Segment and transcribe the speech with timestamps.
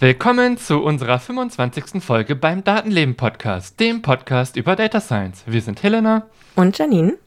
[0.00, 2.02] Willkommen zu unserer 25.
[2.02, 5.44] Folge beim Datenleben Podcast, dem Podcast über Data Science.
[5.46, 6.26] Wir sind Helena
[6.56, 7.18] und Janine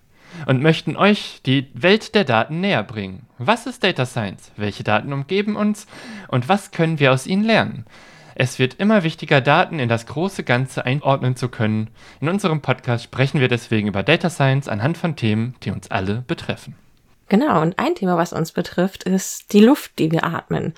[0.45, 3.27] und möchten euch die Welt der Daten näher bringen.
[3.37, 4.51] Was ist Data Science?
[4.57, 5.87] Welche Daten umgeben uns?
[6.27, 7.85] Und was können wir aus ihnen lernen?
[8.35, 11.89] Es wird immer wichtiger, Daten in das große Ganze einordnen zu können.
[12.21, 16.23] In unserem Podcast sprechen wir deswegen über Data Science anhand von Themen, die uns alle
[16.27, 16.75] betreffen.
[17.27, 20.73] Genau, und ein Thema, was uns betrifft, ist die Luft, die wir atmen.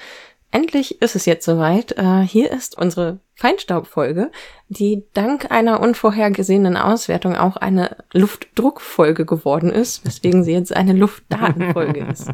[0.54, 1.98] Endlich ist es jetzt soweit.
[1.98, 4.30] Äh, hier ist unsere Feinstaubfolge,
[4.70, 12.06] die dank einer unvorhergesehenen Auswertung auch eine Luftdruckfolge geworden ist, weswegen sie jetzt eine Luftdatenfolge
[12.12, 12.30] ist.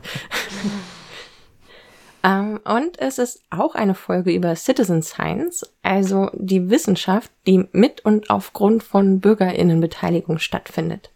[2.21, 8.03] ähm, und es ist auch eine Folge über Citizen Science, also die Wissenschaft, die mit
[8.03, 11.09] und aufgrund von Bürgerinnenbeteiligung stattfindet.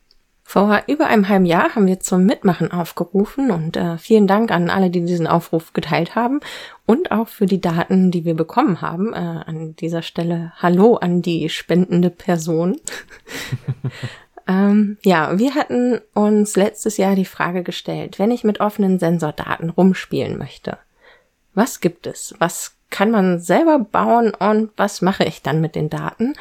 [0.53, 4.69] Vor über einem halben Jahr haben wir zum Mitmachen aufgerufen und äh, vielen Dank an
[4.69, 6.41] alle, die diesen Aufruf geteilt haben
[6.85, 9.15] und auch für die Daten, die wir bekommen haben.
[9.15, 12.79] Äh, an dieser Stelle Hallo an die spendende Person.
[14.47, 19.71] ähm, ja, wir hatten uns letztes Jahr die Frage gestellt, wenn ich mit offenen Sensordaten
[19.71, 20.77] rumspielen möchte,
[21.55, 22.35] was gibt es?
[22.37, 26.35] Was kann man selber bauen und was mache ich dann mit den Daten?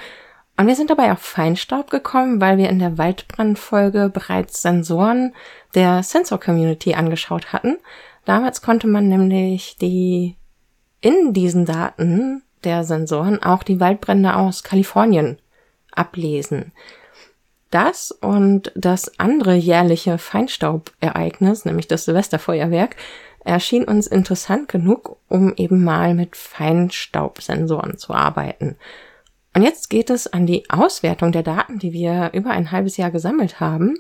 [0.62, 5.34] Und wir sind dabei auf Feinstaub gekommen, weil wir in der Waldbrandfolge bereits Sensoren
[5.74, 7.78] der Sensor Community angeschaut hatten.
[8.26, 10.36] Damals konnte man nämlich die
[11.00, 15.40] in diesen Daten der Sensoren auch die Waldbrände aus Kalifornien
[15.90, 16.70] ablesen.
[17.72, 22.94] Das und das andere jährliche Feinstaubereignis, nämlich das Silvesterfeuerwerk,
[23.44, 28.76] erschien uns interessant genug, um eben mal mit Feinstaubsensoren zu arbeiten.
[29.54, 33.10] Und jetzt geht es an die Auswertung der Daten, die wir über ein halbes Jahr
[33.10, 33.98] gesammelt haben.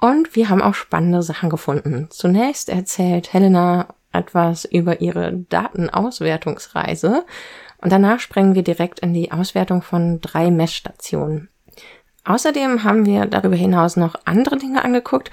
[0.00, 2.08] Und wir haben auch spannende Sachen gefunden.
[2.10, 7.24] Zunächst erzählt Helena etwas über ihre Datenauswertungsreise
[7.78, 11.48] und danach sprengen wir direkt in die Auswertung von drei Messstationen.
[12.24, 15.30] Außerdem haben wir darüber hinaus noch andere Dinge angeguckt.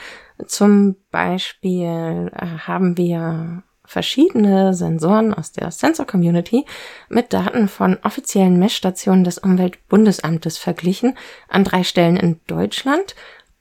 [0.48, 6.64] Zum Beispiel äh, haben wir verschiedene Sensoren aus der Sensor Community
[7.10, 11.18] mit Daten von offiziellen Messstationen des Umweltbundesamtes verglichen
[11.48, 13.16] an drei Stellen in Deutschland.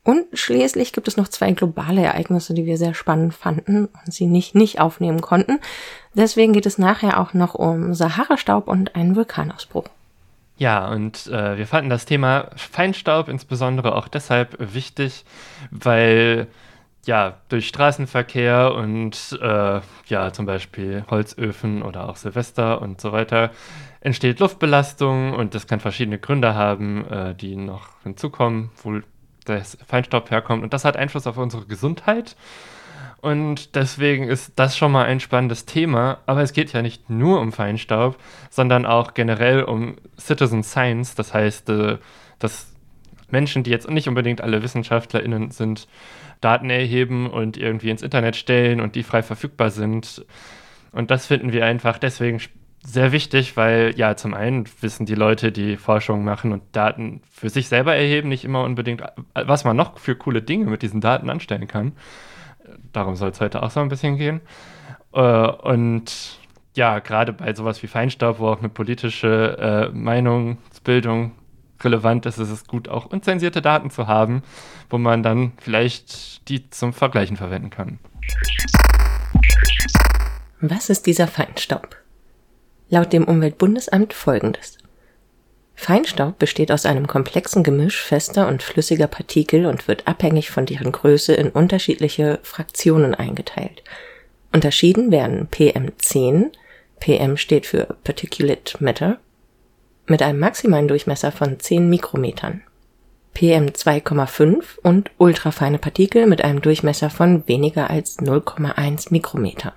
[0.04, 4.26] Und schließlich gibt es noch zwei globale Ereignisse, die wir sehr spannend fanden und sie
[4.26, 5.60] nicht nicht aufnehmen konnten.
[6.12, 9.86] Deswegen geht es nachher auch noch um Sahara-Staub und einen Vulkanausbruch.
[10.58, 15.24] Ja, und äh, wir fanden das Thema Feinstaub insbesondere auch deshalb wichtig,
[15.70, 16.48] weil
[17.06, 23.50] ja, durch Straßenverkehr und äh, ja, zum Beispiel Holzöfen oder auch Silvester und so weiter
[24.00, 29.00] entsteht Luftbelastung und das kann verschiedene Gründe haben, äh, die noch hinzukommen, wo
[29.46, 30.62] der Feinstaub herkommt.
[30.62, 32.36] Und das hat Einfluss auf unsere Gesundheit.
[33.20, 36.18] Und deswegen ist das schon mal ein spannendes Thema.
[36.26, 38.16] Aber es geht ja nicht nur um Feinstaub,
[38.50, 41.16] sondern auch generell um Citizen Science.
[41.16, 41.98] Das heißt, äh,
[42.38, 42.72] dass
[43.30, 45.88] Menschen, die jetzt nicht unbedingt alle WissenschaftlerInnen sind,
[46.40, 50.24] Daten erheben und irgendwie ins Internet stellen und die frei verfügbar sind.
[50.92, 52.40] Und das finden wir einfach deswegen
[52.84, 57.50] sehr wichtig, weil ja, zum einen wissen die Leute, die Forschung machen und Daten für
[57.50, 59.02] sich selber erheben, nicht immer unbedingt,
[59.34, 61.92] was man noch für coole Dinge mit diesen Daten anstellen kann.
[62.92, 64.40] Darum soll es heute auch so ein bisschen gehen.
[65.12, 66.38] Äh, und
[66.76, 71.32] ja, gerade bei sowas wie Feinstaub, wo auch eine politische äh, Meinungsbildung
[71.84, 74.42] relevant ist, ist es gut, auch unzensierte Daten zu haben,
[74.90, 77.98] wo man dann vielleicht die zum Vergleichen verwenden kann.
[80.60, 81.96] Was ist dieser Feinstaub?
[82.88, 84.78] Laut dem Umweltbundesamt folgendes.
[85.74, 90.90] Feinstaub besteht aus einem komplexen Gemisch fester und flüssiger Partikel und wird abhängig von deren
[90.90, 93.84] Größe in unterschiedliche Fraktionen eingeteilt.
[94.52, 96.46] Unterschieden werden PM10,
[96.98, 99.20] PM steht für Particulate Matter,
[100.08, 102.62] mit einem maximalen Durchmesser von 10 Mikrometern.
[103.34, 109.74] PM2,5 und ultrafeine Partikel mit einem Durchmesser von weniger als 0,1 Mikrometer.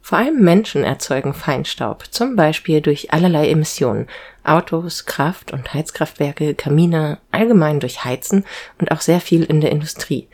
[0.00, 4.06] Vor allem Menschen erzeugen Feinstaub, zum Beispiel durch allerlei Emissionen,
[4.44, 8.44] Autos, Kraft- und Heizkraftwerke, Kamine, allgemein durch Heizen
[8.78, 10.28] und auch sehr viel in der Industrie.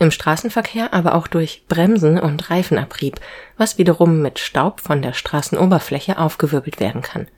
[0.00, 3.20] Im Straßenverkehr aber auch durch Bremsen und Reifenabrieb,
[3.56, 7.28] was wiederum mit Staub von der Straßenoberfläche aufgewirbelt werden kann.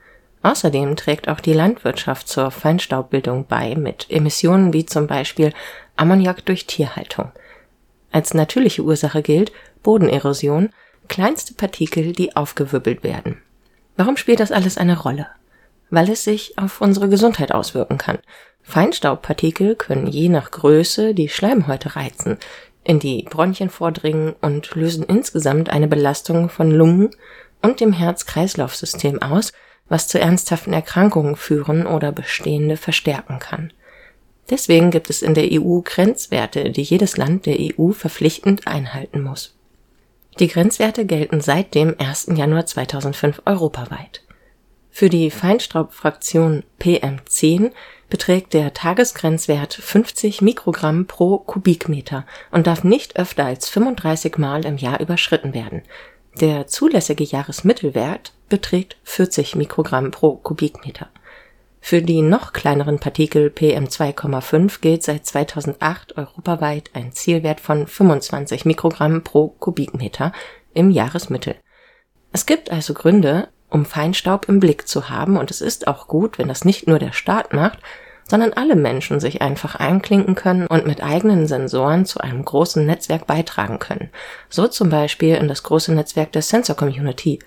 [0.46, 5.52] Außerdem trägt auch die Landwirtschaft zur Feinstaubbildung bei mit Emissionen wie zum Beispiel
[5.96, 7.32] Ammoniak durch Tierhaltung.
[8.12, 9.50] Als natürliche Ursache gilt
[9.82, 10.70] Bodenerosion,
[11.08, 13.42] Kleinste Partikel, die aufgewirbelt werden.
[13.96, 15.26] Warum spielt das alles eine Rolle?
[15.90, 18.18] Weil es sich auf unsere Gesundheit auswirken kann.
[18.62, 22.38] Feinstaubpartikel können je nach Größe die Schleimhäute reizen,
[22.84, 27.10] in die Bronchien vordringen und lösen insgesamt eine Belastung von Lungen
[27.62, 29.52] und dem Herz-Kreislauf-System aus,
[29.88, 33.72] was zu ernsthaften Erkrankungen führen oder bestehende verstärken kann.
[34.50, 39.56] Deswegen gibt es in der EU Grenzwerte, die jedes Land der EU verpflichtend einhalten muss.
[40.38, 42.28] Die Grenzwerte gelten seit dem 1.
[42.34, 44.22] Januar 2005 europaweit.
[44.90, 47.72] Für die Feinstaubfraktion PM10
[48.08, 54.76] beträgt der Tagesgrenzwert 50 Mikrogramm pro Kubikmeter und darf nicht öfter als 35 Mal im
[54.76, 55.82] Jahr überschritten werden.
[56.40, 61.08] Der zulässige Jahresmittelwert beträgt 40 Mikrogramm pro Kubikmeter.
[61.80, 69.24] Für die noch kleineren Partikel PM2,5 gilt seit 2008 europaweit ein Zielwert von 25 Mikrogramm
[69.24, 70.32] pro Kubikmeter
[70.74, 71.54] im Jahresmittel.
[72.32, 76.38] Es gibt also Gründe, um Feinstaub im Blick zu haben, und es ist auch gut,
[76.38, 77.78] wenn das nicht nur der Staat macht,
[78.28, 83.26] sondern alle Menschen sich einfach einklinken können und mit eigenen Sensoren zu einem großen Netzwerk
[83.26, 84.10] beitragen können.
[84.48, 87.38] So zum Beispiel in das große Netzwerk der Sensor Community,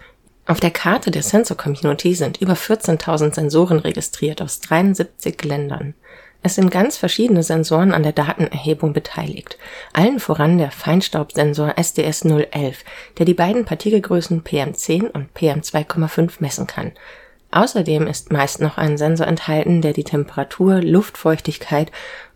[0.50, 5.94] auf der Karte der Sensor Community sind über 14.000 Sensoren registriert aus 73 Ländern.
[6.42, 9.60] Es sind ganz verschiedene Sensoren an der Datenerhebung beteiligt,
[9.94, 12.84] allen voran der Feinstaubsensor SDS 011,
[13.20, 16.94] der die beiden Partikelgrößen PM10 und PM2,5 messen kann.
[17.52, 21.92] Außerdem ist meist noch ein Sensor enthalten, der die Temperatur, Luftfeuchtigkeit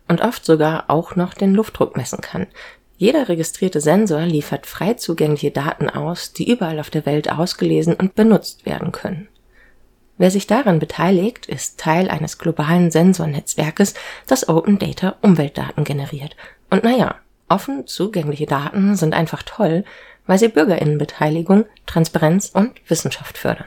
[0.08, 2.46] und oft sogar auch noch den Luftdruck messen kann.
[2.96, 8.14] Jeder registrierte Sensor liefert frei zugängliche Daten aus, die überall auf der Welt ausgelesen und
[8.14, 9.28] benutzt werden können.
[10.16, 13.94] Wer sich daran beteiligt, ist Teil eines globalen Sensornetzwerkes,
[14.28, 16.36] das Open Data Umweltdaten generiert.
[16.70, 17.16] Und naja,
[17.48, 19.84] offen zugängliche Daten sind einfach toll,
[20.26, 23.66] weil sie Bürgerinnenbeteiligung, Transparenz und Wissenschaft fördern.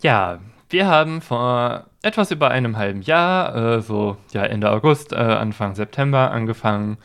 [0.00, 0.38] Ja,
[0.70, 5.74] wir haben vor etwas über einem halben Jahr, äh, so ja Ende August, äh, Anfang
[5.74, 6.98] September, angefangen,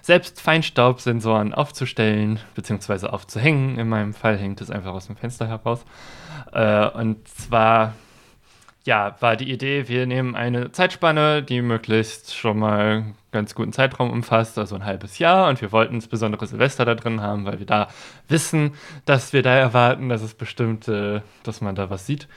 [0.00, 3.08] selbst Feinstaubsensoren aufzustellen bzw.
[3.08, 3.78] aufzuhängen.
[3.78, 5.84] In meinem Fall hängt es einfach aus dem Fenster heraus.
[6.52, 7.92] Äh, und zwar
[8.84, 14.10] ja, war die Idee, wir nehmen eine Zeitspanne, die möglichst schon mal ganz guten Zeitraum
[14.10, 15.48] umfasst, also ein halbes Jahr.
[15.48, 17.88] Und wir wollten insbesondere Silvester da drin haben, weil wir da
[18.28, 18.72] wissen,
[19.04, 22.28] dass wir da erwarten, dass es bestimmt, äh, dass man da was sieht.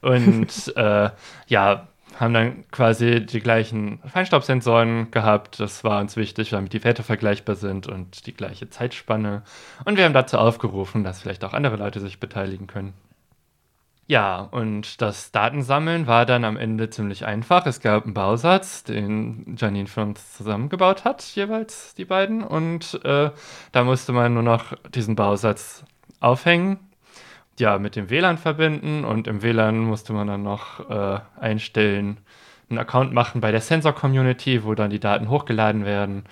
[0.00, 1.10] Und äh,
[1.48, 1.88] ja,
[2.18, 5.60] haben dann quasi die gleichen Feinstaubsensoren gehabt.
[5.60, 9.42] Das war uns wichtig, damit die Werte vergleichbar sind und die gleiche Zeitspanne.
[9.84, 12.94] Und wir haben dazu aufgerufen, dass vielleicht auch andere Leute sich beteiligen können.
[14.10, 17.64] Ja, und das Datensammeln war dann am Ende ziemlich einfach.
[17.66, 22.42] Es gab einen Bausatz, den Janine für uns zusammengebaut hat, jeweils die beiden.
[22.42, 23.30] Und äh,
[23.70, 25.84] da musste man nur noch diesen Bausatz
[26.18, 26.80] aufhängen,
[27.60, 29.04] ja, mit dem WLAN verbinden.
[29.04, 32.16] Und im WLAN musste man dann noch äh, einstellen,
[32.68, 36.24] einen Account machen bei der Sensor Community, wo dann die Daten hochgeladen werden.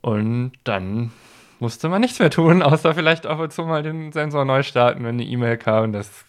[0.00, 1.12] Und dann
[1.58, 5.04] musste man nichts mehr tun, außer vielleicht ab und zu mal den Sensor neu starten,
[5.04, 5.92] wenn eine E-Mail kam.
[5.92, 6.24] Das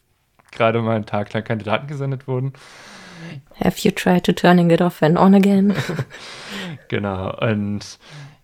[0.55, 2.53] gerade mal einen Tag lang keine Daten gesendet wurden.
[3.63, 5.75] Have you tried to turning it off and on again?
[6.87, 7.37] genau.
[7.39, 7.99] Und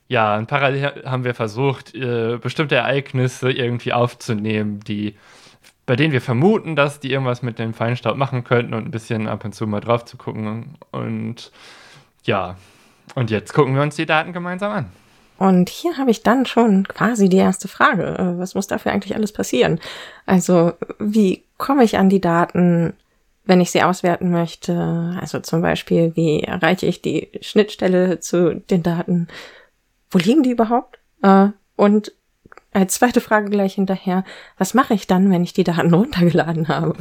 [0.07, 5.15] ja, und parallel haben wir versucht, äh, bestimmte Ereignisse irgendwie aufzunehmen, die
[5.85, 9.27] bei denen wir vermuten, dass die irgendwas mit dem Feinstaub machen könnten und ein bisschen
[9.27, 10.77] ab und zu mal drauf zu gucken.
[10.91, 11.51] Und
[12.23, 12.55] ja,
[13.15, 14.91] und jetzt gucken wir uns die Daten gemeinsam an.
[15.41, 18.15] Und hier habe ich dann schon quasi die erste Frage.
[18.15, 19.79] Äh, was muss dafür eigentlich alles passieren?
[20.27, 22.93] Also, wie komme ich an die Daten,
[23.45, 25.17] wenn ich sie auswerten möchte?
[25.19, 29.29] Also zum Beispiel, wie erreiche ich die Schnittstelle zu den Daten?
[30.11, 30.99] Wo liegen die überhaupt?
[31.23, 32.11] Äh, und
[32.71, 34.23] als zweite Frage gleich hinterher,
[34.59, 36.97] was mache ich dann, wenn ich die Daten runtergeladen habe?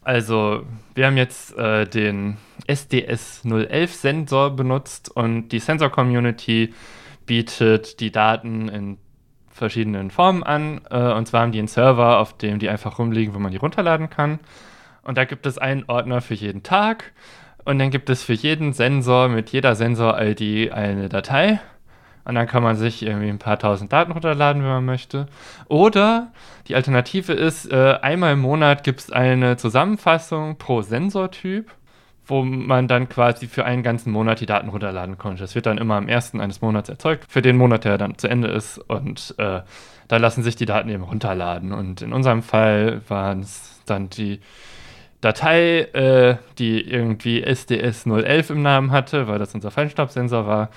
[0.00, 0.62] Also,
[0.94, 6.72] wir haben jetzt äh, den SDS 011 Sensor benutzt und die Sensor Community
[7.26, 8.98] bietet die Daten in
[9.50, 10.80] verschiedenen Formen an.
[10.90, 13.58] Äh, und zwar haben die einen Server, auf dem die einfach rumliegen, wo man die
[13.58, 14.40] runterladen kann.
[15.02, 17.12] Und da gibt es einen Ordner für jeden Tag.
[17.64, 21.60] Und dann gibt es für jeden Sensor mit jeder Sensor-ID eine Datei.
[22.24, 25.26] Und dann kann man sich irgendwie ein paar tausend Daten runterladen, wenn man möchte.
[25.68, 26.32] Oder
[26.68, 31.70] die Alternative ist, äh, einmal im Monat gibt es eine Zusammenfassung pro Sensortyp
[32.26, 35.42] wo man dann quasi für einen ganzen Monat die Daten runterladen konnte.
[35.42, 38.28] Das wird dann immer am ersten eines Monats erzeugt, für den Monat, der dann zu
[38.28, 38.78] Ende ist.
[38.78, 39.60] Und äh,
[40.08, 41.72] da lassen sich die Daten eben runterladen.
[41.72, 44.40] Und in unserem Fall waren es dann die
[45.24, 50.68] Datei, äh, die irgendwie SDS 011 im Namen hatte, weil das unser Feinstaubsensor war.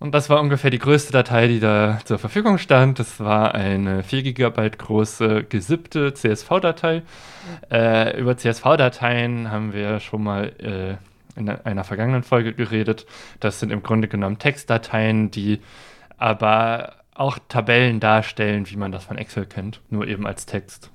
[0.00, 2.98] Und das war ungefähr die größte Datei, die da zur Verfügung stand.
[2.98, 7.02] Das war eine 4 GB große gesippte CSV-Datei.
[7.70, 13.06] Äh, über CSV-Dateien haben wir schon mal äh, in einer vergangenen Folge geredet.
[13.38, 15.60] Das sind im Grunde genommen Textdateien, die
[16.18, 20.90] aber auch Tabellen darstellen, wie man das von Excel kennt, nur eben als Text.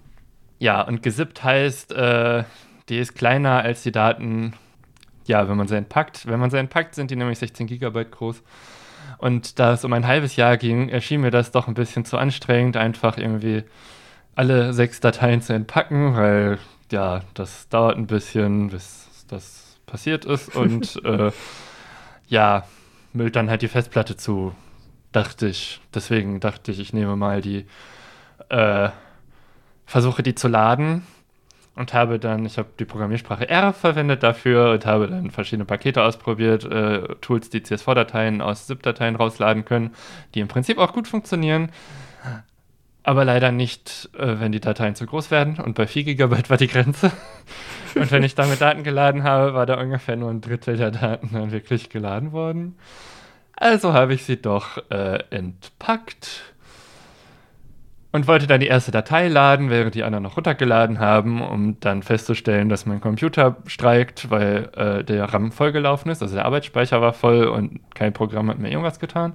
[0.58, 2.44] Ja, und gesippt heißt, äh,
[2.90, 4.54] die ist kleiner als die Daten,
[5.26, 6.28] ja, wenn man sie entpackt.
[6.28, 8.44] Wenn man sie entpackt, sind die nämlich 16 Gigabyte groß.
[9.18, 12.18] Und da es um ein halbes Jahr ging, erschien mir das doch ein bisschen zu
[12.18, 13.64] anstrengend, einfach irgendwie
[14.36, 16.60] alle sechs Dateien zu entpacken, weil
[16.92, 20.56] ja, das dauert ein bisschen, bis das passiert ist.
[20.56, 21.32] Und äh,
[22.28, 22.66] ja,
[23.14, 24.54] müllt dann halt die Festplatte zu,
[25.12, 25.82] dachte ich.
[25.94, 27.66] Deswegen dachte ich, ich nehme mal die,
[28.50, 28.90] äh,
[29.86, 31.04] versuche die zu laden
[31.76, 36.04] und habe dann, ich habe die Programmiersprache R verwendet dafür und habe dann verschiedene Pakete
[36.04, 39.94] ausprobiert, äh, Tools, die CSV-Dateien aus ZIP-Dateien rausladen können,
[40.34, 41.70] die im Prinzip auch gut funktionieren,
[43.04, 46.58] aber leider nicht, äh, wenn die Dateien zu groß werden und bei 4 GB war
[46.58, 47.12] die Grenze.
[47.96, 51.30] und wenn ich damit Daten geladen habe, war da ungefähr nur ein Drittel der Daten
[51.34, 52.78] dann wirklich geladen worden.
[53.58, 56.55] Also habe ich sie doch äh, entpackt
[58.16, 62.02] und wollte dann die erste Datei laden, während die anderen noch runtergeladen haben, um dann
[62.02, 67.12] festzustellen, dass mein Computer streikt, weil äh, der RAM vollgelaufen ist, also der Arbeitsspeicher war
[67.12, 69.34] voll und kein Programm hat mir irgendwas getan.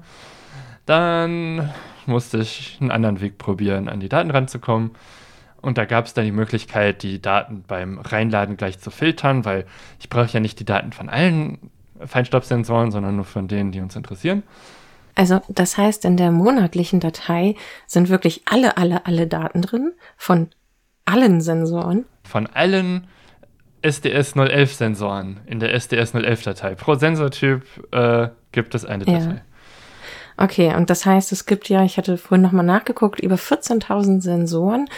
[0.86, 1.68] Dann
[2.06, 4.92] musste ich einen anderen Weg probieren, an die Daten ranzukommen.
[5.60, 9.66] Und da gab es dann die Möglichkeit, die Daten beim Reinladen gleich zu filtern, weil
[9.98, 11.58] ich brauche ja nicht die Daten von allen
[12.02, 14.42] Feinstaubsensoren, sondern nur von denen, die uns interessieren.
[15.20, 17.54] Also das heißt, in der monatlichen Datei
[17.86, 20.48] sind wirklich alle, alle, alle Daten drin von
[21.04, 22.06] allen Sensoren.
[22.24, 23.06] Von allen
[23.82, 26.74] SDS 011 Sensoren in der SDS 011 Datei.
[26.74, 29.18] Pro Sensortyp äh, gibt es eine Datei.
[29.18, 29.40] Ja.
[30.38, 34.88] Okay, und das heißt, es gibt ja, ich hatte vorhin nochmal nachgeguckt, über 14.000 Sensoren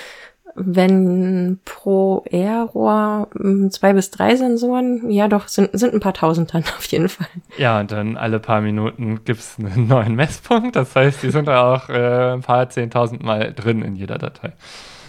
[0.54, 6.54] wenn pro Airrohr hm, zwei bis drei Sensoren, ja doch, sind, sind ein paar tausend
[6.54, 7.28] dann auf jeden Fall.
[7.56, 10.76] Ja, und dann alle paar Minuten gibt es einen neuen Messpunkt.
[10.76, 14.52] Das heißt, die sind da auch äh, ein paar zehntausend Mal drin in jeder Datei.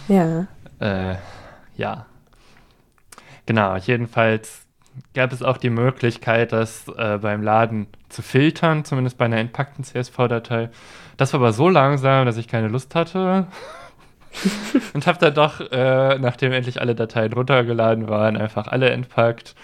[0.08, 0.46] Ja.
[0.80, 1.16] Äh,
[1.76, 2.06] ja.
[3.46, 4.62] Genau, jedenfalls
[5.14, 9.84] gab es auch die Möglichkeit, das äh, beim Laden zu filtern, zumindest bei einer entpackten
[9.84, 10.70] CSV-Datei.
[11.16, 13.46] Das war aber so langsam, dass ich keine Lust hatte.
[14.94, 19.54] und habe dann doch, äh, nachdem endlich alle Dateien runtergeladen waren, einfach alle entpackt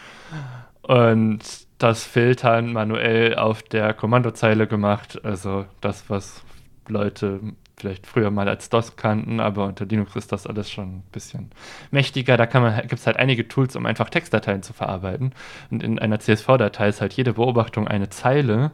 [0.82, 1.40] und
[1.78, 5.20] das Filtern manuell auf der Kommandozeile gemacht.
[5.24, 6.42] Also das, was
[6.88, 7.40] Leute
[7.80, 11.50] vielleicht früher mal als DOS kannten, aber unter Linux ist das alles schon ein bisschen
[11.90, 12.36] mächtiger.
[12.36, 15.32] Da gibt es halt einige Tools, um einfach Textdateien zu verarbeiten.
[15.70, 18.72] Und in einer CSV-Datei ist halt jede Beobachtung eine Zeile.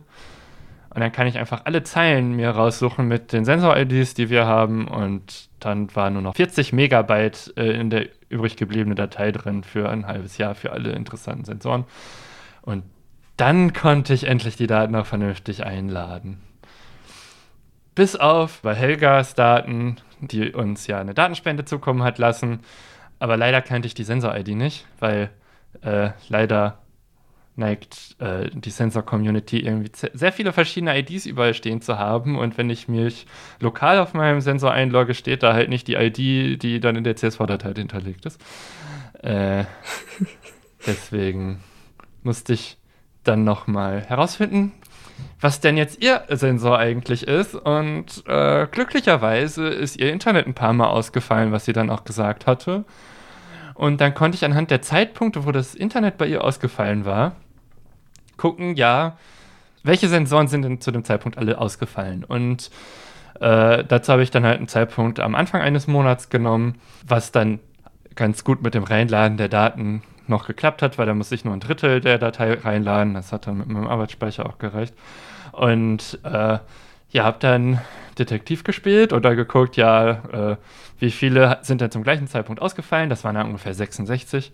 [0.96, 4.88] Und dann kann ich einfach alle Zeilen mir raussuchen mit den Sensor-IDs, die wir haben.
[4.88, 9.90] Und dann war nur noch 40 Megabyte äh, in der übrig gebliebenen Datei drin für
[9.90, 11.84] ein halbes Jahr für alle interessanten Sensoren.
[12.62, 12.84] Und
[13.36, 16.40] dann konnte ich endlich die Daten auch vernünftig einladen.
[17.94, 22.60] Bis auf bei Helgas Daten, die uns ja eine Datenspende zukommen hat lassen.
[23.18, 25.28] Aber leider kannte ich die Sensor-ID nicht, weil
[25.82, 26.78] äh, leider
[27.56, 32.38] neigt äh, die Sensor-Community irgendwie sehr viele verschiedene IDs überall stehen zu haben.
[32.38, 33.26] Und wenn ich mich
[33.60, 37.16] lokal auf meinem Sensor einlogge, steht da halt nicht die ID, die dann in der
[37.16, 38.40] CSV-Datei hinterlegt ist.
[39.22, 39.64] Äh,
[40.86, 41.60] deswegen
[42.22, 42.76] musste ich
[43.24, 44.72] dann nochmal herausfinden,
[45.40, 47.54] was denn jetzt ihr Sensor eigentlich ist.
[47.54, 52.46] Und äh, glücklicherweise ist ihr Internet ein paar Mal ausgefallen, was sie dann auch gesagt
[52.46, 52.84] hatte.
[53.74, 57.36] Und dann konnte ich anhand der Zeitpunkte, wo das Internet bei ihr ausgefallen war,
[58.36, 59.16] gucken, ja,
[59.82, 62.24] welche Sensoren sind denn zu dem Zeitpunkt alle ausgefallen?
[62.24, 62.70] Und
[63.40, 67.60] äh, dazu habe ich dann halt einen Zeitpunkt am Anfang eines Monats genommen, was dann
[68.14, 71.54] ganz gut mit dem Reinladen der Daten noch geklappt hat, weil da musste ich nur
[71.54, 73.14] ein Drittel der Datei reinladen.
[73.14, 74.94] Das hat dann mit meinem Arbeitsspeicher auch gereicht.
[75.52, 76.58] Und äh,
[77.10, 77.80] ja, habe dann
[78.18, 80.10] Detektiv gespielt oder geguckt, ja,
[80.52, 80.56] äh,
[80.98, 83.10] wie viele sind denn zum gleichen Zeitpunkt ausgefallen?
[83.10, 84.52] Das waren dann ungefähr 66.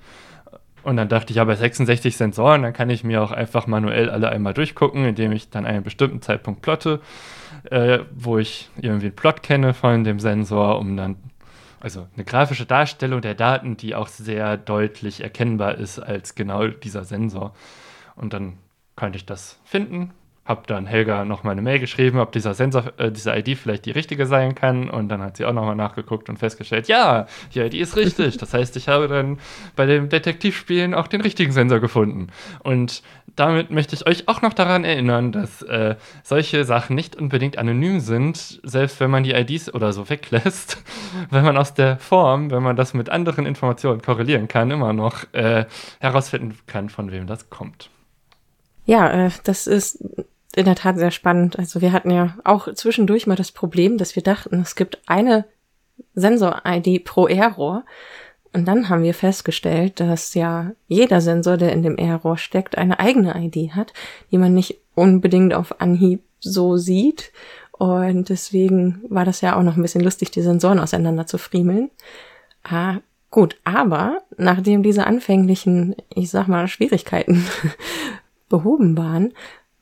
[0.83, 4.11] Und dann dachte ich, ja, bei 66 Sensoren, dann kann ich mir auch einfach manuell
[4.11, 7.01] alle einmal durchgucken, indem ich dann einen bestimmten Zeitpunkt plotte,
[7.71, 11.17] äh, wo ich irgendwie einen Plot kenne von dem Sensor, um dann,
[11.81, 17.05] also eine grafische Darstellung der Daten, die auch sehr deutlich erkennbar ist als genau dieser
[17.05, 17.55] Sensor.
[18.17, 18.59] Und dann
[18.97, 20.12] konnte ich das finden
[20.45, 23.87] habe dann Helga noch mal eine Mail geschrieben, ob dieser Sensor, äh, diese ID vielleicht
[23.87, 24.91] die richtige sein kann.
[24.91, 28.39] Und dann hat sie auch noch mal nachgeguckt und festgestellt, ja, die ID ist richtig.
[28.39, 29.39] Das heißt, ich habe dann
[29.77, 32.29] bei dem Detektivspielen auch den richtigen Sensor gefunden.
[32.65, 33.05] Und
[33.37, 35.95] damit möchte ich euch auch noch daran erinnern, dass äh,
[36.25, 40.83] solche Sachen nicht unbedingt anonym sind, selbst wenn man die IDs oder so weglässt,
[41.31, 45.25] wenn man aus der Form, wenn man das mit anderen Informationen korrelieren kann, immer noch
[45.33, 45.67] äh,
[46.01, 47.91] herausfinden kann, von wem das kommt.
[48.85, 50.05] Ja, äh, das ist
[50.57, 51.59] in der Tat sehr spannend.
[51.59, 55.45] Also wir hatten ja auch zwischendurch mal das Problem, dass wir dachten, es gibt eine
[56.15, 57.85] Sensor-ID pro Error.
[58.53, 63.01] Und dann haben wir festgestellt, dass ja jeder Sensor, der in dem Error steckt, eine
[63.01, 63.95] eigene ID hat,
[64.31, 67.33] die man nicht unbedingt auf Anhieb so sieht.
[67.73, 71.91] Und deswegen war das ja auch noch ein bisschen lustig, die Sensoren auseinander zu friemeln.
[72.63, 72.99] Ah,
[73.31, 77.47] gut, aber nachdem diese anfänglichen, ich sag mal, Schwierigkeiten
[78.51, 79.33] behoben waren,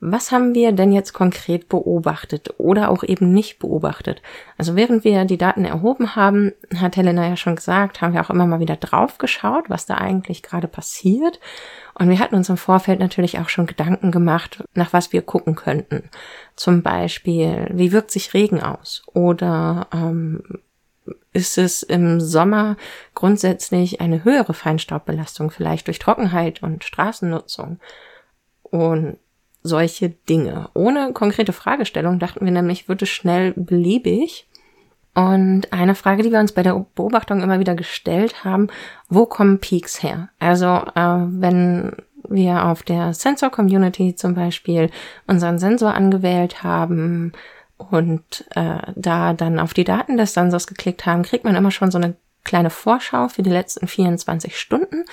[0.03, 4.23] was haben wir denn jetzt konkret beobachtet oder auch eben nicht beobachtet?
[4.57, 8.31] Also während wir die Daten erhoben haben, hat Helena ja schon gesagt, haben wir auch
[8.31, 11.39] immer mal wieder drauf geschaut, was da eigentlich gerade passiert.
[11.93, 15.53] Und wir hatten uns im Vorfeld natürlich auch schon Gedanken gemacht, nach was wir gucken
[15.53, 16.09] könnten.
[16.55, 19.03] Zum Beispiel, wie wirkt sich Regen aus?
[19.13, 20.41] Oder ähm,
[21.31, 22.75] ist es im Sommer
[23.13, 27.79] grundsätzlich eine höhere Feinstaubbelastung, vielleicht durch Trockenheit und Straßennutzung?
[28.63, 29.17] Und
[29.63, 30.69] solche Dinge.
[30.73, 34.47] Ohne konkrete Fragestellung dachten wir nämlich, wird es schnell beliebig.
[35.13, 38.67] Und eine Frage, die wir uns bei der Beobachtung immer wieder gestellt haben,
[39.09, 40.29] wo kommen Peaks her?
[40.39, 41.97] Also äh, wenn
[42.29, 44.89] wir auf der Sensor Community zum Beispiel
[45.27, 47.33] unseren Sensor angewählt haben
[47.77, 51.91] und äh, da dann auf die Daten des Sensors geklickt haben, kriegt man immer schon
[51.91, 55.05] so eine kleine Vorschau für die letzten 24 Stunden.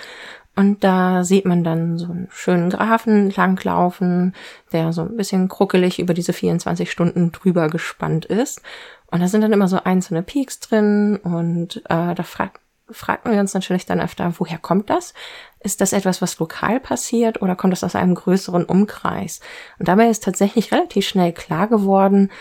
[0.59, 4.35] Und da sieht man dann so einen schönen Graphen langlaufen,
[4.73, 8.61] der so ein bisschen kruckelig über diese 24 Stunden drüber gespannt ist.
[9.07, 12.59] Und da sind dann immer so einzelne Peaks drin und äh, da frag,
[12.91, 15.15] fragten wir uns natürlich dann öfter, woher kommt das?
[15.61, 19.39] Ist das etwas, was lokal passiert oder kommt das aus einem größeren Umkreis?
[19.79, 22.33] Und dabei ist tatsächlich relativ schnell klar geworden,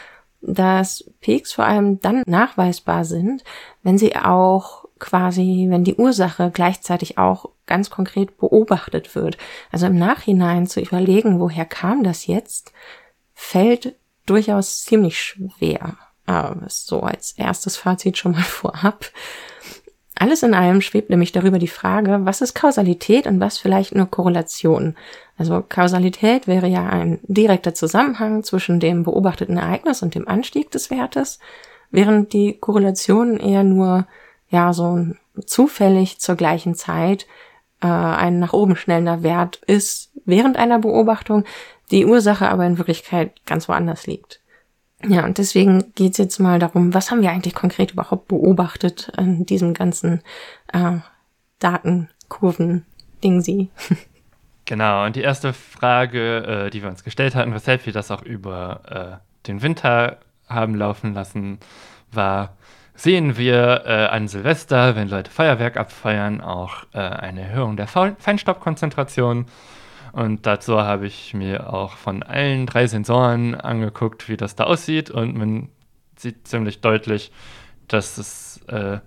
[0.42, 3.44] dass Peaks vor allem dann nachweisbar sind,
[3.84, 9.38] wenn sie auch quasi, wenn die Ursache gleichzeitig auch ganz konkret beobachtet wird.
[9.72, 12.72] Also im Nachhinein zu überlegen, woher kam das jetzt,
[13.34, 15.98] fällt durchaus ziemlich schwer.
[16.26, 19.12] Aber so als erstes Fazit schon mal vorab.
[20.20, 24.08] Alles in allem schwebt nämlich darüber die Frage, was ist Kausalität und was vielleicht nur
[24.08, 24.96] Korrelation.
[25.38, 30.90] Also Kausalität wäre ja ein direkter Zusammenhang zwischen dem beobachteten Ereignis und dem Anstieg des
[30.90, 31.40] Wertes,
[31.92, 34.08] während die Korrelation eher nur
[34.50, 35.08] ja so
[35.46, 37.28] zufällig zur gleichen Zeit
[37.82, 41.46] äh, ein nach oben schnellender Wert ist während einer Beobachtung,
[41.92, 44.42] die Ursache aber in Wirklichkeit ganz woanders liegt.
[45.06, 49.46] Ja, und deswegen geht's jetzt mal darum, was haben wir eigentlich konkret überhaupt beobachtet an
[49.46, 50.22] diesem ganzen
[50.74, 50.98] äh,
[51.60, 53.70] Datenkurven-Ding
[54.66, 58.24] Genau, und die erste Frage, äh, die wir uns gestellt hatten, weshalb wir das auch
[58.24, 60.18] über äh, den Winter
[60.50, 61.60] haben laufen lassen,
[62.12, 62.58] war,
[62.98, 69.46] sehen wir äh, an Silvester, wenn Leute Feuerwerk abfeiern, auch äh, eine Erhöhung der Feinstaubkonzentration.
[70.14, 75.12] Und dazu habe ich mir auch von allen drei Sensoren angeguckt, wie das da aussieht.
[75.12, 75.70] Und man
[76.16, 77.32] sieht ziemlich deutlich,
[77.88, 78.98] dass es äh,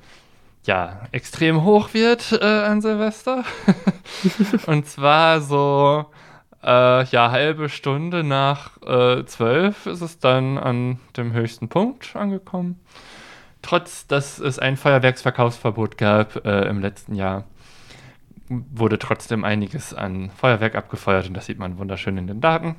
[0.65, 3.43] ja extrem hoch wird äh, an Silvester.
[4.67, 6.07] Und zwar so
[6.63, 12.79] äh, ja halbe Stunde nach äh, zwölf ist es dann an dem höchsten Punkt angekommen
[13.63, 17.45] trotz dass es ein Feuerwerksverkaufsverbot gab äh, im letzten Jahr,
[18.49, 22.77] wurde trotzdem einiges an Feuerwerk abgefeuert und das sieht man wunderschön in den Daten.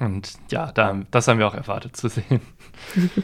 [0.00, 2.40] Und ja, da, das haben wir auch erwartet zu sehen.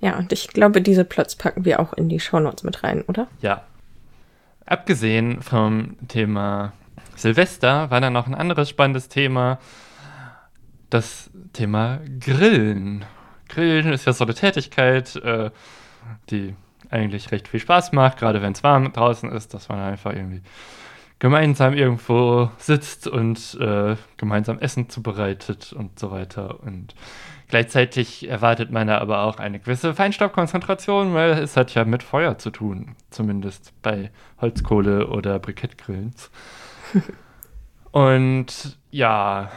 [0.00, 3.28] Ja, und ich glaube, diese Plots packen wir auch in die Shownotes mit rein, oder?
[3.40, 3.62] Ja.
[4.64, 6.72] Abgesehen vom Thema
[7.16, 9.58] Silvester war dann noch ein anderes spannendes Thema,
[10.88, 13.04] das Thema Grillen.
[13.50, 15.50] Grillen ist ja so eine Tätigkeit, äh,
[16.30, 16.54] die
[16.90, 20.42] eigentlich recht viel Spaß macht, gerade wenn es warm draußen ist, dass man einfach irgendwie
[21.18, 26.60] gemeinsam irgendwo sitzt und äh, gemeinsam Essen zubereitet und so weiter.
[26.60, 26.94] Und
[27.48, 32.38] gleichzeitig erwartet man da aber auch eine gewisse Feinstaubkonzentration, weil es hat ja mit Feuer
[32.38, 34.10] zu tun, zumindest bei
[34.40, 36.14] Holzkohle oder Brikettgrillen.
[37.92, 39.50] und ja,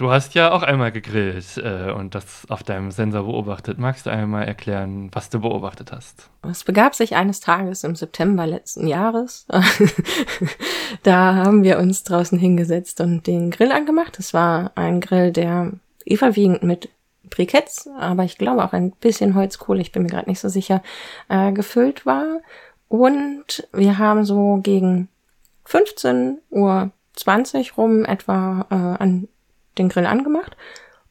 [0.00, 3.78] Du hast ja auch einmal gegrillt äh, und das auf deinem Sensor beobachtet.
[3.78, 6.30] Magst du einmal erklären, was du beobachtet hast?
[6.50, 9.46] Es begab sich eines Tages im September letzten Jahres.
[11.02, 14.18] da haben wir uns draußen hingesetzt und den Grill angemacht.
[14.18, 15.72] Es war ein Grill, der
[16.06, 16.88] überwiegend mit
[17.24, 20.82] Briketts, aber ich glaube auch ein bisschen Holzkohle, ich bin mir gerade nicht so sicher,
[21.28, 22.40] äh, gefüllt war.
[22.88, 25.08] Und wir haben so gegen
[25.66, 29.28] 15 Uhr 20 rum etwa äh, an
[29.78, 30.56] den Grill angemacht.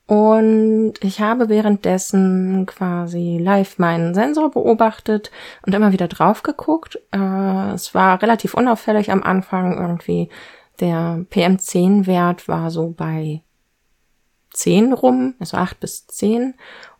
[0.09, 5.29] Und ich habe währenddessen quasi live meinen Sensor beobachtet
[5.63, 6.99] und immer wieder drauf geguckt.
[7.11, 10.29] Äh, es war relativ unauffällig am Anfang irgendwie.
[10.79, 13.43] Der PM10-Wert war so bei
[14.53, 16.55] 10 rum, also 8 bis 10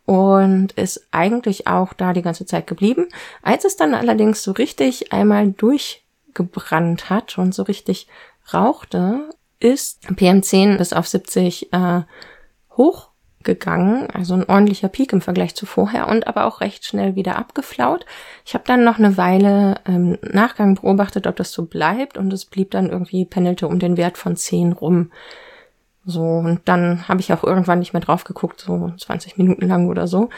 [0.05, 3.07] und ist eigentlich auch da die ganze Zeit geblieben.
[3.41, 8.07] Als es dann allerdings so richtig einmal durchgebrannt hat und so richtig
[8.53, 12.01] rauchte, ist PM10 bis auf 70 äh,
[12.77, 17.37] hochgegangen, also ein ordentlicher Peak im Vergleich zu vorher und aber auch recht schnell wieder
[17.37, 18.05] abgeflaut.
[18.45, 22.31] Ich habe dann noch eine Weile im ähm, Nachgang beobachtet, ob das so bleibt und
[22.31, 25.11] es blieb dann irgendwie, pendelte um den Wert von 10 rum.
[26.05, 29.89] So, und dann habe ich auch irgendwann nicht mehr drauf geguckt, so 20 Minuten lang
[29.89, 30.29] oder so.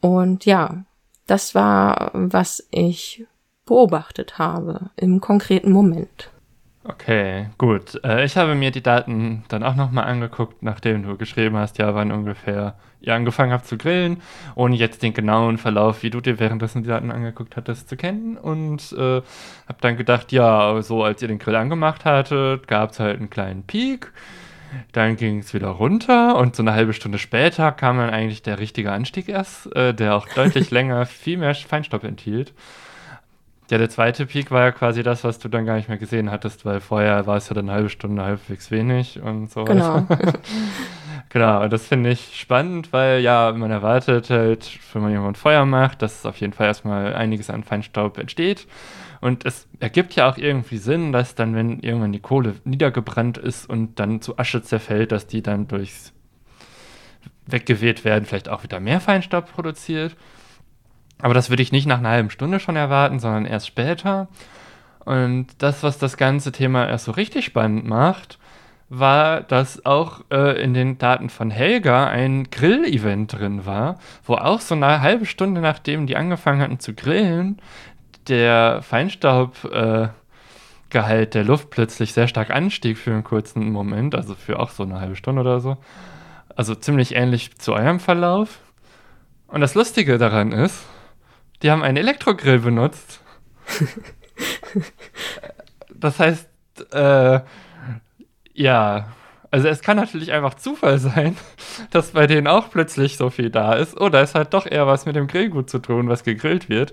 [0.00, 0.84] Und ja,
[1.26, 3.26] das war, was ich
[3.66, 6.30] beobachtet habe im konkreten Moment.
[6.90, 8.02] Okay, gut.
[8.02, 11.94] Äh, ich habe mir die Daten dann auch nochmal angeguckt, nachdem du geschrieben hast, ja,
[11.94, 14.22] wann ungefähr ihr angefangen habt zu grillen,
[14.54, 18.38] ohne jetzt den genauen Verlauf, wie du dir währenddessen die Daten angeguckt hattest, zu kennen.
[18.38, 23.00] Und äh, habe dann gedacht, ja, so als ihr den Grill angemacht hattet, gab es
[23.00, 24.10] halt einen kleinen Peak.
[24.92, 28.58] Dann ging es wieder runter und so eine halbe Stunde später kam dann eigentlich der
[28.58, 32.54] richtige Anstieg erst, äh, der auch deutlich länger viel mehr Feinstaub enthielt.
[33.70, 36.30] Ja, der zweite Peak war ja quasi das, was du dann gar nicht mehr gesehen
[36.30, 39.64] hattest, weil vorher war es ja dann eine halbe Stunde halbwegs wenig und so.
[39.64, 40.06] Genau.
[41.28, 45.66] genau, und das finde ich spannend, weil ja, man erwartet halt, wenn man irgendwann Feuer
[45.66, 48.66] macht, dass auf jeden Fall erstmal einiges an Feinstaub entsteht.
[49.20, 53.68] Und es ergibt ja auch irgendwie Sinn, dass dann, wenn irgendwann die Kohle niedergebrannt ist
[53.68, 56.14] und dann zu Asche zerfällt, dass die dann durchs
[57.46, 60.16] Weggeweht werden, vielleicht auch wieder mehr Feinstaub produziert.
[61.20, 64.28] Aber das würde ich nicht nach einer halben Stunde schon erwarten, sondern erst später.
[65.04, 68.38] Und das, was das ganze Thema erst so richtig spannend macht,
[68.90, 74.60] war, dass auch äh, in den Daten von Helga ein Grill-Event drin war, wo auch
[74.60, 77.58] so eine halbe Stunde nachdem die angefangen hatten zu grillen,
[78.28, 80.14] der Feinstaubgehalt
[80.94, 84.84] äh, der Luft plötzlich sehr stark anstieg für einen kurzen Moment, also für auch so
[84.84, 85.76] eine halbe Stunde oder so.
[86.56, 88.60] Also ziemlich ähnlich zu eurem Verlauf.
[89.48, 90.84] Und das Lustige daran ist,
[91.62, 93.20] die haben einen Elektrogrill benutzt.
[95.94, 96.48] das heißt,
[96.92, 97.40] äh,
[98.54, 99.06] ja,
[99.50, 101.36] also es kann natürlich einfach Zufall sein,
[101.90, 103.98] dass bei denen auch plötzlich so viel da ist.
[103.98, 106.92] Oder es hat doch eher was mit dem Grillgut zu tun, was gegrillt wird.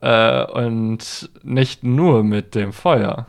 [0.00, 3.26] Äh, und nicht nur mit dem Feuer.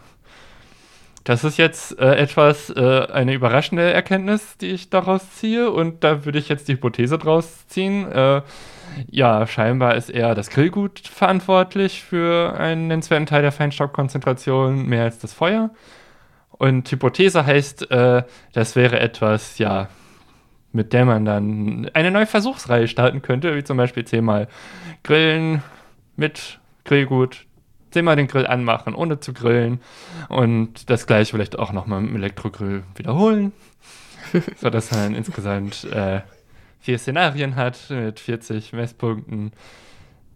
[1.23, 5.71] Das ist jetzt äh, etwas, äh, eine überraschende Erkenntnis, die ich daraus ziehe.
[5.71, 8.07] Und da würde ich jetzt die Hypothese draus ziehen.
[9.09, 15.19] Ja, scheinbar ist eher das Grillgut verantwortlich für einen nennenswerten Teil der Feinstaubkonzentration, mehr als
[15.19, 15.71] das Feuer.
[16.51, 19.89] Und Hypothese heißt, äh, das wäre etwas, ja,
[20.71, 24.47] mit der man dann eine neue Versuchsreihe starten könnte, wie zum Beispiel zehnmal
[25.03, 25.61] Grillen
[26.15, 27.45] mit Grillgut,
[27.91, 29.79] zehnmal den Grill anmachen, ohne zu grillen
[30.29, 33.53] und das gleiche vielleicht auch nochmal mit dem Elektrogrill wiederholen,
[34.57, 36.21] sodass man insgesamt äh,
[36.83, 39.53] vier Szenarien hat mit 40 Messpunkten.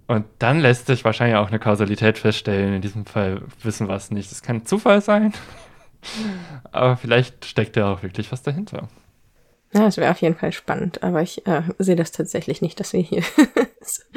[0.07, 2.75] Und dann lässt sich wahrscheinlich auch eine Kausalität feststellen.
[2.75, 4.31] In diesem Fall wissen wir es nicht.
[4.31, 5.33] Es kann Zufall sein,
[6.71, 8.87] aber vielleicht steckt ja auch wirklich was dahinter.
[9.73, 12.93] Ja, es wäre auf jeden Fall spannend, aber ich äh, sehe das tatsächlich nicht, dass
[12.93, 13.21] wir hier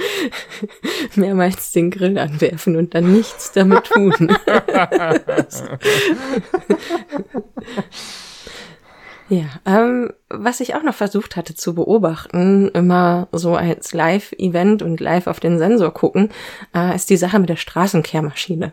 [1.16, 4.14] mehrmals den Grill anwerfen und dann nichts damit tun.
[9.30, 14.98] Ja, ähm, was ich auch noch versucht hatte zu beobachten, immer so als Live-Event und
[14.98, 16.30] live auf den Sensor gucken,
[16.74, 18.72] äh, ist die Sache mit der Straßenkehrmaschine.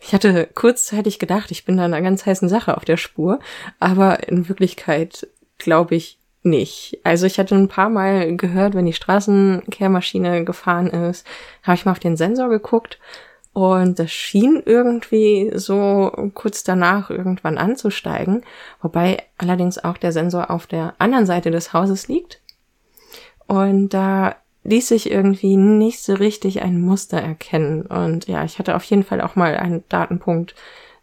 [0.00, 3.38] Ich hatte kurzzeitig gedacht, ich bin da einer ganz heißen Sache auf der Spur,
[3.78, 6.98] aber in Wirklichkeit glaube ich nicht.
[7.04, 11.24] Also ich hatte ein paar Mal gehört, wenn die Straßenkehrmaschine gefahren ist,
[11.62, 12.98] habe ich mal auf den Sensor geguckt
[13.52, 18.42] und das schien irgendwie so kurz danach irgendwann anzusteigen,
[18.80, 22.40] wobei allerdings auch der Sensor auf der anderen Seite des Hauses liegt.
[23.46, 27.82] Und da ließ sich irgendwie nicht so richtig ein Muster erkennen.
[27.82, 30.54] Und ja, ich hatte auf jeden Fall auch mal einen Datenpunkt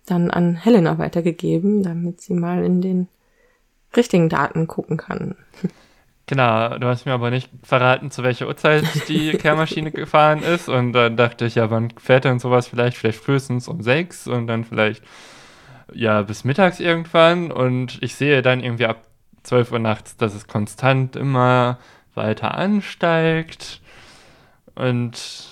[0.07, 3.07] dann an Helena weitergegeben, damit sie mal in den
[3.95, 5.35] richtigen Daten gucken kann.
[6.30, 10.70] Genau, du hast mir aber nicht verraten, zu welcher Uhrzeit die Kehrmaschine gefahren ist.
[10.70, 12.98] Und dann dachte ich, ja, wann fährt denn sowas vielleicht?
[12.98, 15.04] Vielleicht frühestens um sechs und dann vielleicht
[15.92, 17.52] ja bis mittags irgendwann.
[17.52, 19.02] Und ich sehe dann irgendwie ab
[19.42, 21.80] 12 Uhr nachts, dass es konstant immer
[22.13, 23.82] weiter ansteigt.
[24.76, 25.50] Und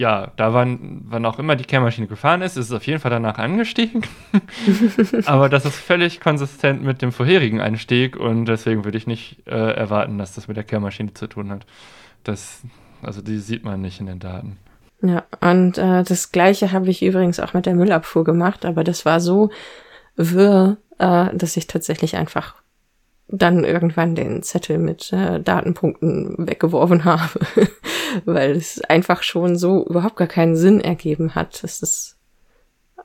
[0.00, 3.10] ja, da wann, wann auch immer die Kehrmaschine gefahren ist, ist es auf jeden Fall
[3.10, 4.02] danach angestiegen.
[5.26, 9.50] Aber das ist völlig konsistent mit dem vorherigen Anstieg und deswegen würde ich nicht äh,
[9.50, 11.66] erwarten, dass das mit der Kehrmaschine zu tun hat.
[12.24, 12.62] Das,
[13.02, 14.56] also die sieht man nicht in den Daten.
[15.02, 19.04] Ja, und äh, das gleiche habe ich übrigens auch mit der Müllabfuhr gemacht, aber das
[19.04, 19.50] war so
[20.16, 22.54] wirr, äh, dass ich tatsächlich einfach
[23.32, 27.40] dann irgendwann den Zettel mit äh, Datenpunkten weggeworfen habe,
[28.24, 31.62] weil es einfach schon so überhaupt gar keinen Sinn ergeben hat.
[31.62, 32.18] Es ist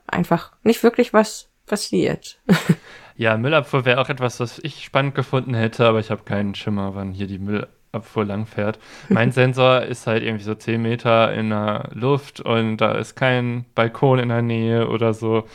[0.07, 2.39] einfach nicht wirklich was passiert.
[3.15, 6.95] ja, Müllabfuhr wäre auch etwas, was ich spannend gefunden hätte, aber ich habe keinen Schimmer,
[6.95, 8.79] wann hier die Müllabfuhr langfährt.
[9.09, 13.65] Mein Sensor ist halt irgendwie so 10 Meter in der Luft und da ist kein
[13.75, 15.45] Balkon in der Nähe oder so.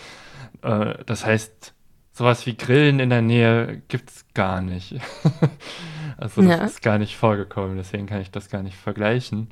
[0.63, 1.75] Äh, das heißt,
[2.13, 4.95] sowas wie Grillen in der Nähe gibt es gar nicht.
[6.17, 6.65] also das ja.
[6.65, 9.49] ist gar nicht vorgekommen, deswegen kann ich das gar nicht vergleichen.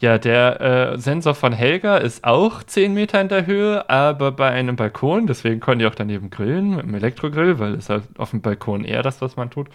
[0.00, 4.48] Ja, der äh, Sensor von Helga ist auch 10 Meter in der Höhe, aber bei
[4.48, 8.30] einem Balkon, deswegen konnte ich auch daneben grillen mit einem Elektrogrill, weil es halt auf
[8.30, 9.68] dem Balkon eher das, was man tut.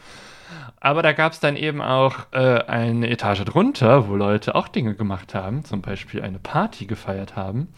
[0.80, 4.95] Aber da gab es dann eben auch äh, eine Etage drunter, wo Leute auch Dinge
[4.95, 7.73] gemacht haben, zum Beispiel eine Party gefeiert haben.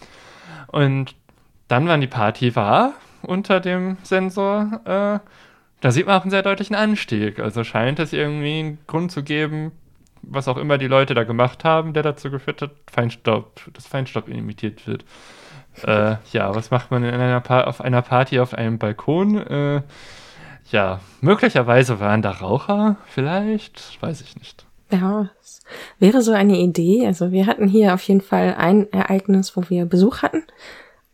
[0.67, 1.15] Und
[1.67, 2.93] dann, wann die Party war,
[3.25, 5.19] unter dem Sensor, äh,
[5.81, 7.39] da sieht man auch einen sehr deutlichen Anstieg.
[7.39, 9.71] Also scheint es irgendwie einen Grund zu geben,
[10.21, 14.27] was auch immer die Leute da gemacht haben, der dazu geführt hat, Feinstaub, dass Feinstaub
[14.27, 15.05] imitiert wird.
[15.83, 19.37] Äh, ja, was macht man in einer auf einer Party auf einem Balkon?
[19.37, 19.81] Äh,
[20.71, 24.65] ja, möglicherweise waren da Raucher, vielleicht, weiß ich nicht.
[24.91, 25.61] Ja, es
[25.99, 27.05] wäre so eine Idee.
[27.05, 30.43] Also wir hatten hier auf jeden Fall ein Ereignis, wo wir Besuch hatten.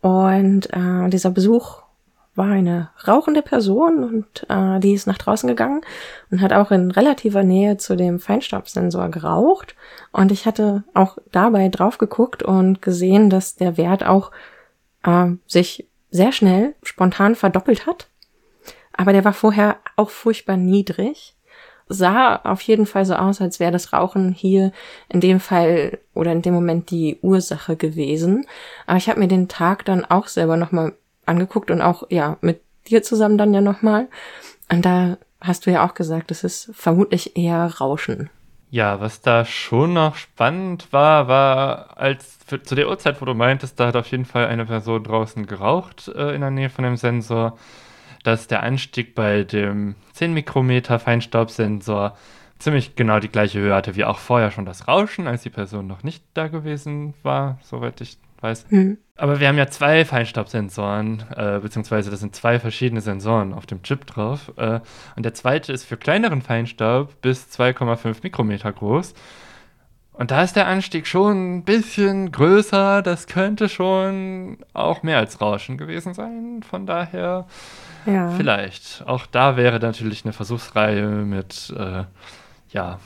[0.00, 1.81] Und äh, dieser Besuch
[2.34, 5.82] war eine rauchende Person und äh, die ist nach draußen gegangen
[6.30, 9.74] und hat auch in relativer Nähe zu dem Feinstaubsensor geraucht.
[10.12, 14.30] Und ich hatte auch dabei drauf geguckt und gesehen, dass der Wert auch
[15.04, 18.08] äh, sich sehr schnell spontan verdoppelt hat.
[18.94, 21.34] Aber der war vorher auch furchtbar niedrig.
[21.88, 24.72] Sah auf jeden Fall so aus, als wäre das Rauchen hier
[25.10, 28.46] in dem Fall oder in dem Moment die Ursache gewesen.
[28.86, 30.94] Aber ich habe mir den Tag dann auch selber nochmal
[31.26, 34.08] angeguckt und auch, ja, mit dir zusammen dann ja nochmal.
[34.70, 38.30] Und da hast du ja auch gesagt, es ist vermutlich eher Rauschen.
[38.70, 43.34] Ja, was da schon noch spannend war, war, als für, zu der Uhrzeit, wo du
[43.34, 46.84] meintest, da hat auf jeden Fall eine Person draußen geraucht äh, in der Nähe von
[46.84, 47.58] dem Sensor,
[48.24, 52.16] dass der Anstieg bei dem 10 Mikrometer Feinstaubsensor
[52.58, 55.86] ziemlich genau die gleiche Höhe hatte wie auch vorher schon das Rauschen, als die Person
[55.86, 58.66] noch nicht da gewesen war, soweit ich weiß.
[58.70, 58.98] Mhm.
[59.16, 63.82] Aber wir haben ja zwei Feinstaubsensoren, äh, beziehungsweise das sind zwei verschiedene Sensoren auf dem
[63.82, 64.52] Chip drauf.
[64.56, 64.80] Äh,
[65.16, 69.14] und der zweite ist für kleineren Feinstaub bis 2,5 Mikrometer groß.
[70.14, 73.02] Und da ist der Anstieg schon ein bisschen größer.
[73.02, 76.62] Das könnte schon auch mehr als Rauschen gewesen sein.
[76.68, 77.46] Von daher
[78.06, 78.30] ja.
[78.30, 79.04] vielleicht.
[79.06, 82.04] Auch da wäre natürlich eine Versuchsreihe mit, äh,
[82.70, 82.98] ja,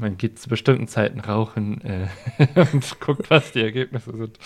[0.00, 2.06] man geht zu bestimmten Zeiten rauchen äh,
[2.72, 4.38] und guckt, was die Ergebnisse sind.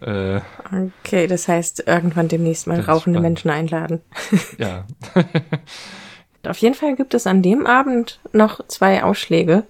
[0.00, 0.40] Äh,
[1.04, 4.00] okay, das heißt, irgendwann demnächst mal rauchende Menschen einladen.
[4.58, 4.84] ja.
[6.44, 9.64] Auf jeden Fall gibt es an dem Abend noch zwei Ausschläge.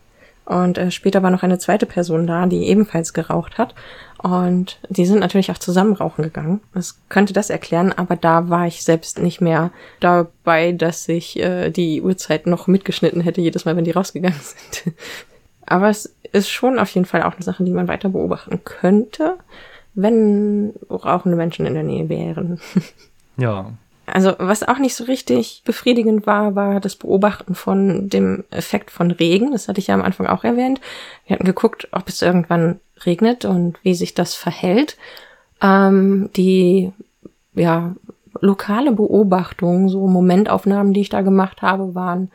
[0.44, 3.74] Und äh, später war noch eine zweite Person da, die ebenfalls geraucht hat.
[4.22, 6.60] Und die sind natürlich auch zusammen rauchen gegangen.
[6.74, 11.70] Das könnte das erklären, aber da war ich selbst nicht mehr dabei, dass ich äh,
[11.70, 14.94] die Uhrzeit noch mitgeschnitten hätte, jedes Mal, wenn die rausgegangen sind.
[15.66, 19.38] aber es ist schon auf jeden Fall auch eine Sache, die man weiter beobachten könnte,
[19.94, 22.60] wenn rauchende Menschen in der Nähe wären.
[23.36, 23.72] ja,
[24.06, 29.10] also was auch nicht so richtig befriedigend war, war das Beobachten von dem Effekt von
[29.10, 29.52] Regen.
[29.52, 30.80] Das hatte ich ja am Anfang auch erwähnt.
[31.26, 34.96] Wir hatten geguckt, ob es irgendwann regnet und wie sich das verhält.
[35.60, 36.92] Ähm, die
[37.54, 37.94] ja
[38.40, 42.30] lokale Beobachtung, so Momentaufnahmen, die ich da gemacht habe, waren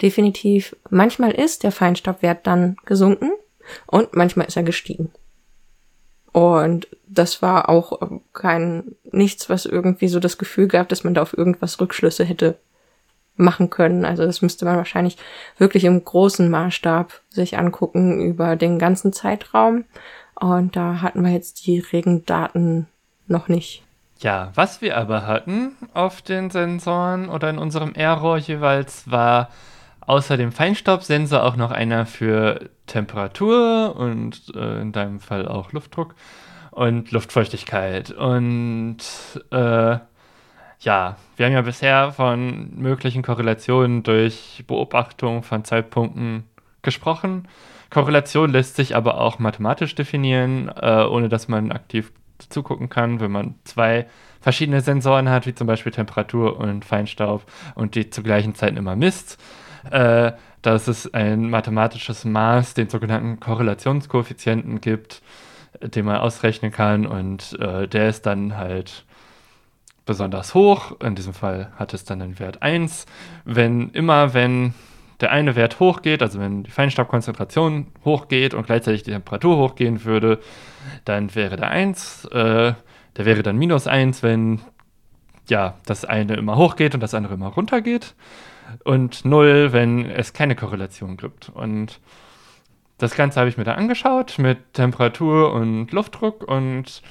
[0.00, 0.76] definitiv.
[0.90, 3.30] Manchmal ist der Feinstaubwert dann gesunken
[3.86, 5.12] und manchmal ist er gestiegen.
[6.32, 8.00] Und das war auch
[8.32, 12.56] kein nichts, was irgendwie so das Gefühl gab, dass man da auf irgendwas Rückschlüsse hätte
[13.42, 14.04] machen können.
[14.04, 15.16] Also das müsste man wahrscheinlich
[15.58, 19.84] wirklich im großen Maßstab sich angucken über den ganzen Zeitraum.
[20.34, 22.86] Und da hatten wir jetzt die Regendaten
[23.26, 23.82] noch nicht.
[24.18, 29.48] Ja, was wir aber hatten auf den Sensoren oder in unserem Error jeweils war
[30.00, 36.14] außer dem Feinstaubsensor auch noch einer für Temperatur und äh, in deinem Fall auch Luftdruck
[36.70, 38.10] und Luftfeuchtigkeit.
[38.10, 38.98] Und
[39.50, 39.98] äh,
[40.82, 46.44] ja, wir haben ja bisher von möglichen Korrelationen durch Beobachtung von Zeitpunkten
[46.82, 47.48] gesprochen.
[47.90, 52.12] Korrelation lässt sich aber auch mathematisch definieren, äh, ohne dass man aktiv
[52.48, 54.06] zugucken kann, wenn man zwei
[54.40, 57.44] verschiedene Sensoren hat, wie zum Beispiel Temperatur und Feinstaub,
[57.76, 59.40] und die zur gleichen Zeit immer misst.
[59.90, 65.20] Äh, dass es ein mathematisches Maß, den sogenannten Korrelationskoeffizienten gibt,
[65.80, 69.04] den man ausrechnen kann und äh, der ist dann halt
[70.04, 71.00] besonders hoch.
[71.00, 73.06] In diesem Fall hat es dann den Wert 1.
[73.44, 74.74] Wenn immer, wenn
[75.20, 80.40] der eine Wert hochgeht, also wenn die Feinstaubkonzentration hochgeht und gleichzeitig die Temperatur hochgehen würde,
[81.04, 82.26] dann wäre der 1.
[82.26, 82.74] Äh,
[83.16, 84.60] der wäre dann minus 1, wenn
[85.48, 88.14] ja, das eine immer hochgeht und das andere immer runtergeht.
[88.84, 91.50] Und 0, wenn es keine Korrelation gibt.
[91.50, 92.00] Und
[92.98, 97.02] das Ganze habe ich mir da angeschaut mit Temperatur und Luftdruck und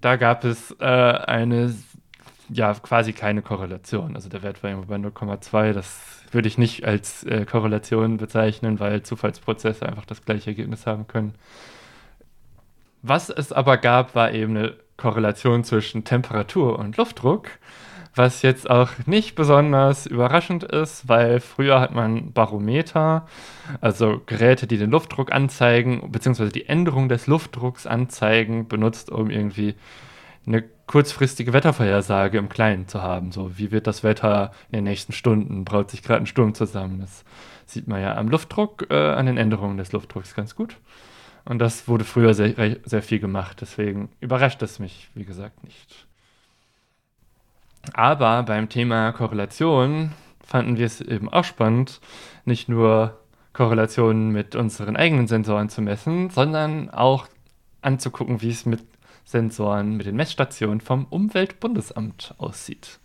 [0.00, 1.74] da gab es äh, eine
[2.48, 4.14] ja quasi keine Korrelation.
[4.14, 5.72] Also der Wert war irgendwo bei 0,2.
[5.72, 11.06] Das würde ich nicht als äh, Korrelation bezeichnen, weil Zufallsprozesse einfach das gleiche Ergebnis haben
[11.06, 11.34] können.
[13.02, 17.50] Was es aber gab, war eben eine Korrelation zwischen Temperatur und Luftdruck,
[18.14, 23.26] was jetzt auch nicht besonders überraschend ist, weil früher hat man Barometer,
[23.80, 29.74] also Geräte, die den Luftdruck anzeigen, beziehungsweise die Änderung des Luftdrucks anzeigen, benutzt, um irgendwie
[30.46, 33.32] eine kurzfristige Wettervorhersage im Kleinen zu haben.
[33.32, 35.64] So, wie wird das Wetter in den nächsten Stunden?
[35.64, 37.00] Braut sich gerade ein Sturm zusammen?
[37.00, 37.24] Das
[37.66, 40.76] sieht man ja am Luftdruck, äh, an den Änderungen des Luftdrucks ganz gut.
[41.44, 43.58] Und das wurde früher sehr, sehr viel gemacht.
[43.60, 46.06] Deswegen überrascht es mich, wie gesagt, nicht.
[47.92, 50.12] Aber beim Thema Korrelation
[50.44, 52.00] fanden wir es eben auch spannend,
[52.44, 53.20] nicht nur
[53.52, 57.26] Korrelationen mit unseren eigenen Sensoren zu messen, sondern auch
[57.80, 58.84] anzugucken, wie es mit
[59.26, 63.00] Sensoren mit den Messstationen vom Umweltbundesamt aussieht.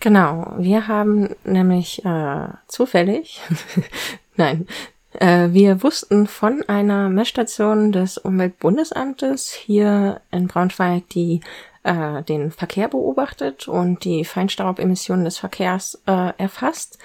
[0.00, 3.40] Genau, wir haben nämlich äh, zufällig,
[4.36, 4.66] nein,
[5.14, 11.40] äh, wir wussten von einer Messstation des Umweltbundesamtes hier in Braunschweig, die
[11.82, 16.98] äh, den Verkehr beobachtet und die Feinstaubemissionen des Verkehrs äh, erfasst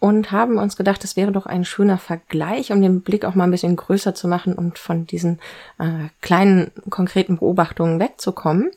[0.00, 3.44] und haben uns gedacht, es wäre doch ein schöner Vergleich, um den Blick auch mal
[3.44, 5.38] ein bisschen größer zu machen und von diesen
[5.78, 8.70] äh, kleinen konkreten Beobachtungen wegzukommen.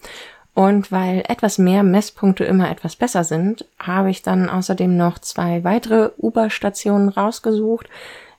[0.53, 5.63] Und weil etwas mehr Messpunkte immer etwas besser sind, habe ich dann außerdem noch zwei
[5.63, 7.87] weitere Uber-Stationen rausgesucht,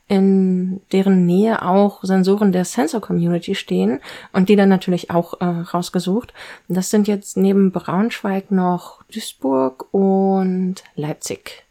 [0.09, 4.01] in deren Nähe auch Sensoren der Sensor Community stehen
[4.33, 6.33] und die dann natürlich auch äh, rausgesucht.
[6.67, 11.68] Das sind jetzt neben Braunschweig noch Duisburg und Leipzig.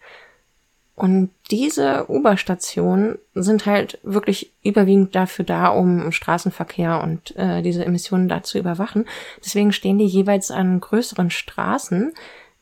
[0.97, 8.27] Und diese Uber-Stationen sind halt wirklich überwiegend dafür da, um Straßenverkehr und äh, diese Emissionen
[8.27, 9.05] da zu überwachen.
[9.45, 12.13] Deswegen stehen die jeweils an größeren Straßen.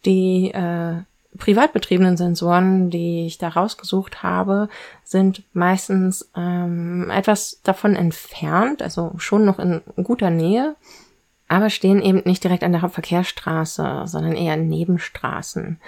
[0.03, 0.95] Die äh,
[1.37, 4.67] privat betriebenen Sensoren, die ich da rausgesucht habe,
[5.05, 10.75] sind meistens ähm, etwas davon entfernt, also schon noch in guter Nähe,
[11.47, 15.79] aber stehen eben nicht direkt an der Hauptverkehrsstraße, sondern eher in Nebenstraßen.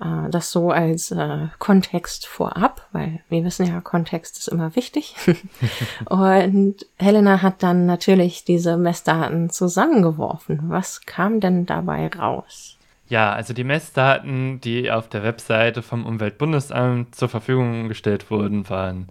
[0.00, 5.14] Äh, das so als äh, Kontext vorab, weil wir wissen ja, Kontext ist immer wichtig.
[6.06, 10.60] und Helena hat dann natürlich diese Messdaten zusammengeworfen.
[10.64, 12.76] Was kam denn dabei raus?
[13.08, 19.08] Ja, also die Messdaten, die auf der Webseite vom Umweltbundesamt zur Verfügung gestellt wurden, waren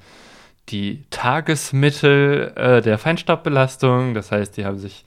[0.69, 4.13] die Tagesmittel äh, der Feinstaubbelastung.
[4.13, 5.06] Das heißt, die haben sich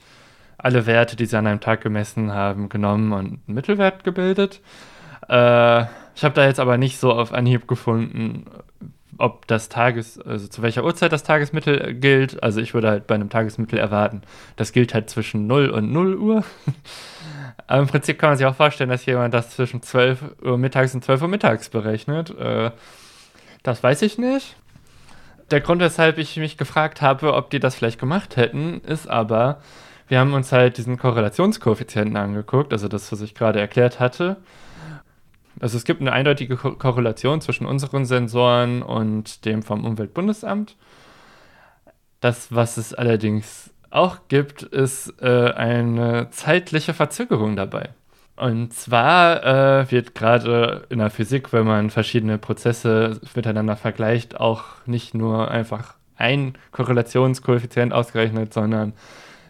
[0.57, 4.61] alle Werte, die sie an einem Tag gemessen haben, genommen und einen Mittelwert gebildet.
[5.29, 5.83] Äh,
[6.15, 8.47] ich habe da jetzt aber nicht so auf Anhieb gefunden,
[9.19, 12.43] ob das Tages, also zu welcher Uhrzeit das Tagesmittel gilt.
[12.43, 14.23] Also ich würde halt bei einem Tagesmittel erwarten,
[14.57, 16.45] das gilt halt zwischen 0 und 0 Uhr.
[17.67, 20.95] aber im Prinzip kann man sich auch vorstellen, dass jemand das zwischen 12 Uhr mittags
[20.95, 22.31] und 12 Uhr mittags berechnet.
[22.39, 22.71] Äh,
[23.63, 24.57] das weiß ich nicht.
[25.51, 29.61] Der Grund, weshalb ich mich gefragt habe, ob die das vielleicht gemacht hätten, ist aber,
[30.09, 34.37] wir haben uns halt diesen Korrelationskoeffizienten angeguckt, also das, was ich gerade erklärt hatte.
[35.61, 40.77] Also es gibt eine eindeutige Ko Korrelation zwischen unseren Sensoren und dem vom Umweltbundesamt.
[42.21, 47.91] Das, was es allerdings auch gibt, ist äh, eine zeitliche Verzögerung dabei.
[48.37, 54.65] Und zwar äh, wird gerade in der Physik, wenn man verschiedene Prozesse miteinander vergleicht, auch
[54.85, 58.93] nicht nur einfach ein Korrelationskoeffizient ausgerechnet, sondern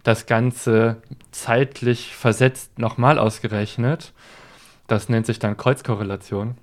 [0.05, 0.99] das Ganze
[1.33, 4.12] zeitlich versetzt nochmal ausgerechnet.
[4.87, 6.57] Das nennt sich dann Kreuzkorrelation.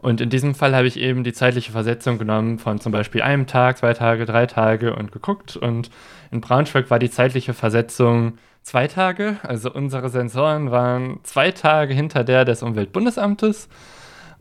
[0.00, 3.46] Und in diesem Fall habe ich eben die zeitliche Versetzung genommen von zum Beispiel einem
[3.46, 5.56] Tag, zwei Tage, drei Tage und geguckt.
[5.56, 5.90] Und
[6.30, 9.36] in Braunschweig war die zeitliche Versetzung zwei Tage.
[9.42, 13.68] Also unsere Sensoren waren zwei Tage hinter der des Umweltbundesamtes.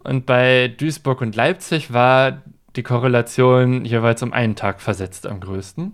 [0.03, 2.41] Und bei Duisburg und Leipzig war
[2.77, 5.93] die Korrelation jeweils um einen Tag versetzt am größten.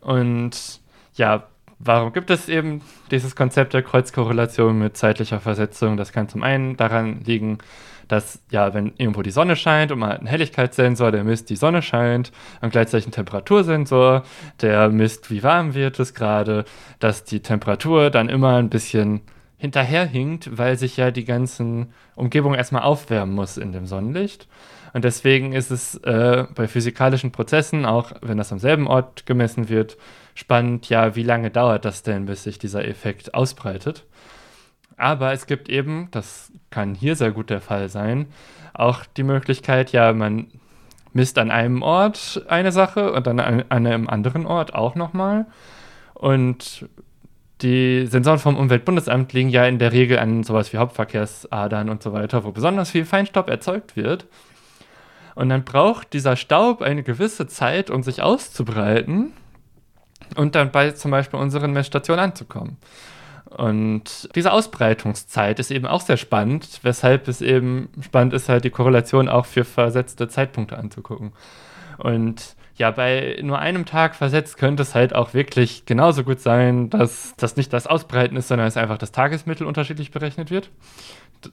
[0.00, 0.80] Und
[1.14, 1.46] ja,
[1.78, 5.96] warum gibt es eben dieses Konzept der Kreuzkorrelation mit zeitlicher Versetzung?
[5.96, 7.58] Das kann zum einen daran liegen,
[8.08, 11.56] dass ja, wenn irgendwo die Sonne scheint und man hat einen Helligkeitssensor, der misst, die
[11.56, 14.22] Sonne scheint, und gleichzeitig einen Temperatursensor,
[14.60, 16.64] der misst, wie warm wird es gerade,
[16.98, 19.20] dass die Temperatur dann immer ein bisschen
[19.58, 24.48] hinterherhinkt, weil sich ja die ganzen Umgebung erstmal aufwärmen muss in dem Sonnenlicht.
[24.94, 29.68] Und deswegen ist es äh, bei physikalischen Prozessen, auch wenn das am selben Ort gemessen
[29.68, 29.98] wird,
[30.38, 34.04] spannend, ja, wie lange dauert das denn, bis sich dieser Effekt ausbreitet.
[34.96, 38.26] Aber es gibt eben, das kann hier sehr gut der Fall sein,
[38.72, 40.46] auch die Möglichkeit, ja, man
[41.12, 45.46] misst an einem Ort eine Sache und dann an, einem anderen Ort auch nochmal.
[46.14, 46.88] Und
[47.62, 52.12] die Sensoren vom Umweltbundesamt liegen ja in der Regel an sowas wie Hauptverkehrsadern und so
[52.12, 54.26] weiter, wo besonders viel Feinstaub erzeugt wird.
[55.34, 59.32] Und dann braucht dieser Staub eine gewisse Zeit, um sich auszubreiten
[60.36, 62.76] und dann bei zum Beispiel unseren Messstationen anzukommen.
[63.44, 68.70] Und diese Ausbreitungszeit ist eben auch sehr spannend, weshalb es eben spannend ist, halt die
[68.70, 71.32] Korrelation auch für versetzte Zeitpunkte anzugucken.
[71.96, 76.90] Und ja, bei nur einem Tag versetzt könnte es halt auch wirklich genauso gut sein,
[76.90, 80.70] dass das nicht das Ausbreiten ist, sondern es einfach das Tagesmittel unterschiedlich berechnet wird.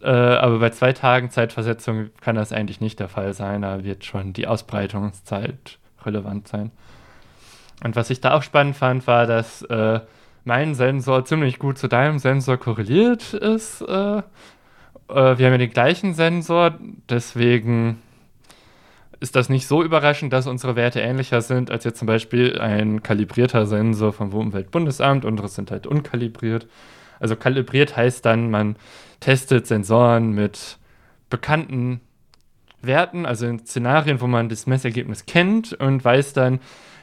[0.02, 3.64] Äh, aber bei zwei Tagen Zeitversetzung kann das eigentlich nicht der Fall sein.
[3.64, 6.72] Da wird schon die Ausbreitungszeit relevant sein.
[7.86, 10.00] Und was ich da auch spannend fand, war, dass äh,
[10.44, 13.82] mein Sensor ziemlich gut zu deinem Sensor korreliert ist.
[13.82, 14.24] Äh, äh,
[15.08, 18.02] wir haben ja den gleichen Sensor, deswegen
[19.20, 23.04] ist das nicht so überraschend, dass unsere Werte ähnlicher sind als jetzt zum Beispiel ein
[23.04, 25.24] kalibrierter Sensor vom Umweltbundesamt.
[25.24, 26.66] Unsere sind halt unkalibriert.
[27.20, 28.78] Also kalibriert heißt dann, man
[29.20, 30.80] testet Sensoren mit
[31.30, 32.02] bekannten
[32.82, 36.60] Werten, also in Szenarien, wo man das Messergebnis kennt und weiß dann,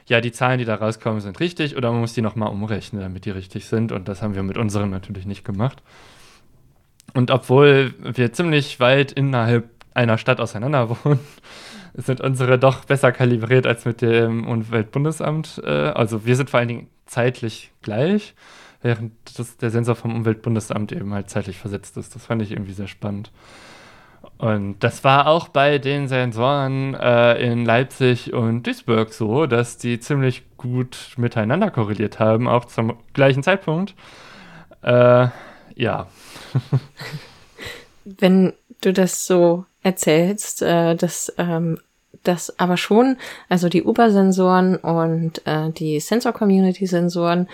[0.07, 3.25] ja, die Zahlen, die da rauskommen, sind richtig oder man muss die nochmal umrechnen, damit
[3.25, 3.93] die richtig sind.
[3.93, 5.83] Und das haben wir mit unseren natürlich nicht gemacht.
[7.15, 11.21] Und obwohl wir ziemlich weit innerhalb einer Stadt auseinander wohnen,
[11.95, 15.61] sind unsere doch besser kalibriert als mit dem Umweltbundesamt.
[15.65, 18.35] Äh, also wir sind vor allen Dingen zeitlich gleich,
[18.81, 22.15] während das, der Sensor vom Umweltbundesamt eben halt zeitlich versetzt ist.
[22.15, 23.31] Das fand ich irgendwie sehr spannend.
[24.39, 30.01] Und das war auch bei den Sensoren äh, in Leipzig und Duisburg so, dass die
[30.01, 33.95] ziemlich gut miteinander korreliert haben, auch zum gleichen Zeitpunkt.
[34.83, 35.29] Äh,
[35.77, 36.07] ja.
[38.05, 41.79] Wenn du das so erzählst, äh, dass ähm,
[42.23, 43.17] das aber schon,
[43.49, 47.49] also die Uber-Sensoren und äh, die Sensor-Community-Sensoren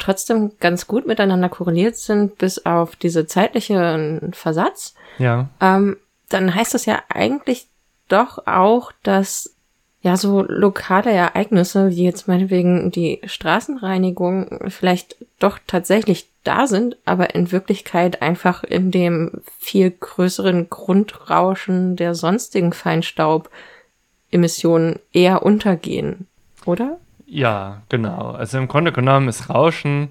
[0.00, 4.94] trotzdem ganz gut miteinander korreliert sind, bis auf diese zeitliche Versatz.
[5.18, 5.48] Ja.
[5.60, 5.96] Ähm,
[6.28, 7.68] dann heißt das ja eigentlich
[8.08, 9.54] doch auch, dass
[10.02, 17.34] ja so lokale Ereignisse wie jetzt meinetwegen die Straßenreinigung vielleicht doch tatsächlich da sind, aber
[17.34, 26.28] in Wirklichkeit einfach in dem viel größeren Grundrauschen der sonstigen Feinstaubemissionen eher untergehen,
[26.64, 26.98] oder?
[27.32, 28.32] Ja, genau.
[28.32, 30.08] Also im Grunde genommen ist Rauschen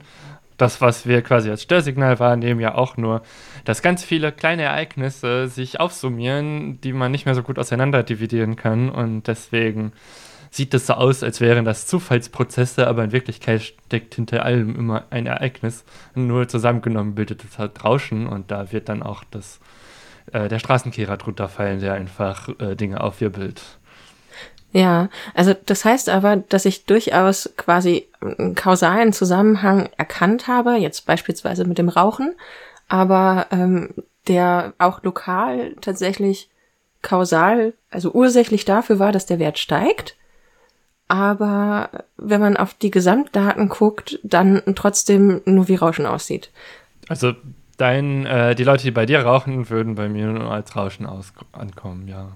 [0.56, 3.22] das, was wir quasi als Störsignal wahrnehmen, ja auch nur,
[3.66, 8.56] dass ganz viele kleine Ereignisse sich aufsummieren, die man nicht mehr so gut auseinander dividieren
[8.56, 8.90] kann.
[8.90, 9.92] Und deswegen
[10.50, 15.06] sieht es so aus, als wären das Zufallsprozesse, aber in Wirklichkeit steckt hinter allem immer
[15.10, 15.84] ein Ereignis.
[16.16, 19.60] Nur zusammengenommen bildet es halt Rauschen und da wird dann auch das,
[20.32, 23.79] äh, der Straßenkehrer drunter fallen, der einfach äh, Dinge aufwirbelt.
[24.72, 31.08] Ja, also das heißt aber, dass ich durchaus quasi einen kausalen Zusammenhang erkannt habe, jetzt
[31.08, 32.36] beispielsweise mit dem Rauchen,
[32.88, 33.94] aber ähm,
[34.28, 36.50] der auch lokal tatsächlich
[37.02, 40.16] kausal, also ursächlich dafür war, dass der Wert steigt.
[41.08, 46.52] Aber wenn man auf die Gesamtdaten guckt, dann trotzdem nur wie Rauschen aussieht.
[47.08, 47.34] Also
[47.78, 51.34] dein, äh, die Leute, die bei dir rauchen, würden bei mir nur als Rauschen aus
[51.52, 52.28] ankommen, ja.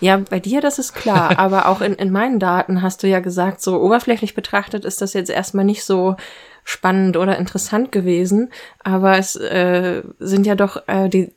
[0.00, 1.34] Ja, bei dir, das ist klar.
[1.38, 5.14] aber auch in, in meinen Daten hast du ja gesagt, so oberflächlich betrachtet ist das
[5.14, 6.16] jetzt erstmal nicht so
[6.64, 8.50] spannend oder interessant gewesen.
[8.82, 11.32] Aber es äh, sind ja doch, äh, die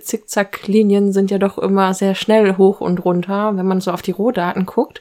[0.00, 4.10] Zickzacklinien sind ja doch immer sehr schnell hoch und runter, wenn man so auf die
[4.10, 5.00] Rohdaten guckt.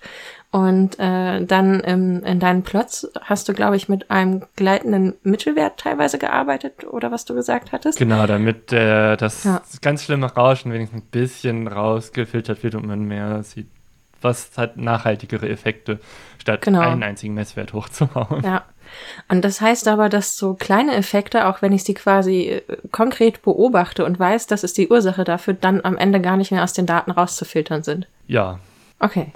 [0.52, 5.78] Und äh, dann im, in deinen Plots hast du, glaube ich, mit einem gleitenden Mittelwert
[5.78, 7.98] teilweise gearbeitet oder was du gesagt hattest.
[7.98, 9.62] Genau, damit äh, das ja.
[9.82, 13.68] ganz schlimme Rauschen wenigstens ein bisschen rausgefiltert wird und man mehr sieht,
[14.22, 16.00] was hat nachhaltigere Effekte,
[16.40, 16.80] statt genau.
[16.82, 18.44] einen einzigen Messwert hochzuhauen.
[18.44, 18.64] Ja,
[19.30, 23.42] Und das heißt aber, dass so kleine Effekte, auch wenn ich sie quasi äh, konkret
[23.42, 26.74] beobachte und weiß, das ist die Ursache dafür, dann am Ende gar nicht mehr aus
[26.74, 28.08] den Daten rauszufiltern sind.
[28.28, 28.60] Ja.
[29.00, 29.32] Okay.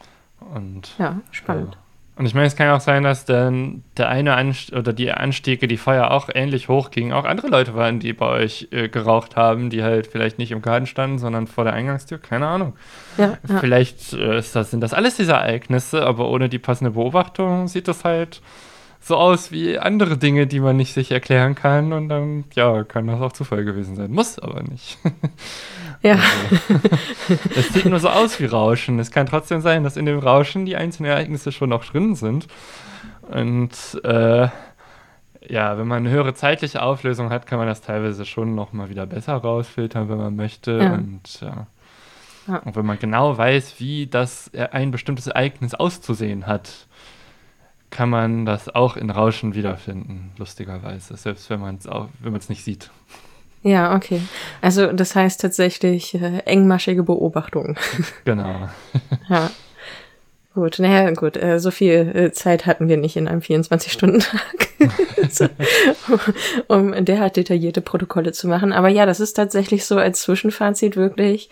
[0.53, 1.75] Und ja, spannend.
[1.75, 1.79] Ja.
[2.19, 5.09] Und ich meine, es kann ja auch sein, dass dann der eine Anst oder die
[5.09, 8.89] Anstiege, die Feuer auch ähnlich hoch gingen, auch andere Leute waren, die bei euch äh,
[8.89, 12.17] geraucht haben, die halt vielleicht nicht im Garten standen, sondern vor der Eingangstür.
[12.17, 12.73] Keine Ahnung.
[13.17, 13.59] Ja, ja.
[13.59, 18.03] Vielleicht äh, das, sind das alles diese Ereignisse, aber ohne die passende Beobachtung sieht das
[18.03, 18.41] halt
[18.99, 21.93] so aus wie andere Dinge, die man nicht sich erklären kann.
[21.93, 24.11] Und dann, ja, kann das auch Zufall gewesen sein.
[24.11, 24.97] Muss aber nicht.
[26.01, 26.13] Ja.
[26.13, 28.99] Also, es sieht nur so aus wie Rauschen.
[28.99, 32.47] Es kann trotzdem sein, dass in dem Rauschen die einzelnen Ereignisse schon noch drin sind.
[33.29, 34.47] Und äh,
[35.47, 38.89] ja, wenn man eine höhere zeitliche Auflösung hat, kann man das teilweise schon noch mal
[38.89, 40.77] wieder besser rausfiltern, wenn man möchte.
[40.77, 40.93] Ja.
[40.93, 41.67] Und ja.
[42.47, 42.57] ja.
[42.57, 46.87] Und wenn man genau weiß, wie das ein bestimmtes Ereignis auszusehen hat,
[47.89, 52.39] kann man das auch in Rauschen wiederfinden, lustigerweise, selbst wenn man es auch, wenn man
[52.39, 52.91] es nicht sieht.
[53.61, 54.21] Ja, okay.
[54.61, 57.77] Also das heißt tatsächlich äh, engmaschige Beobachtung.
[58.25, 58.69] Genau.
[59.29, 59.49] ja.
[60.55, 65.47] Gut, naja, gut, äh, so viel äh, Zeit hatten wir nicht in einem 24-Stunden-Tag, so,
[66.67, 68.73] um derart detaillierte Protokolle zu machen.
[68.73, 71.49] Aber ja, das ist tatsächlich so als Zwischenfazit wirklich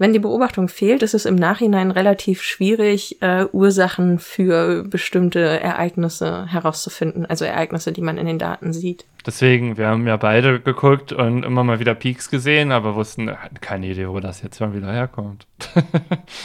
[0.00, 6.46] wenn die Beobachtung fehlt, ist es im Nachhinein relativ schwierig, äh, Ursachen für bestimmte Ereignisse
[6.46, 9.04] herauszufinden, also Ereignisse, die man in den Daten sieht.
[9.26, 13.30] Deswegen, wir haben ja beide geguckt und immer mal wieder Peaks gesehen, aber wussten
[13.60, 15.46] keine Idee, wo das jetzt mal wieder herkommt.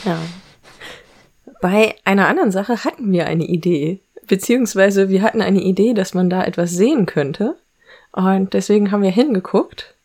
[0.03, 0.20] ja.
[1.62, 6.30] Bei einer anderen Sache hatten wir eine Idee, beziehungsweise wir hatten eine Idee, dass man
[6.30, 7.56] da etwas sehen könnte.
[8.12, 9.95] Und deswegen haben wir hingeguckt.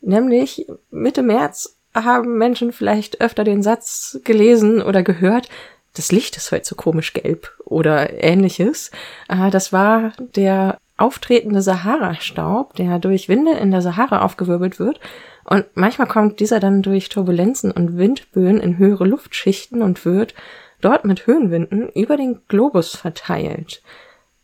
[0.00, 5.48] Nämlich Mitte März haben Menschen vielleicht öfter den Satz gelesen oder gehört,
[5.94, 8.90] das Licht ist heute so komisch gelb oder ähnliches.
[9.28, 15.00] Äh, das war der auftretende Sahara-Staub, der durch Winde in der Sahara aufgewirbelt wird.
[15.44, 20.34] Und manchmal kommt dieser dann durch Turbulenzen und Windböen in höhere Luftschichten und wird
[20.80, 23.82] dort mit Höhenwinden über den Globus verteilt.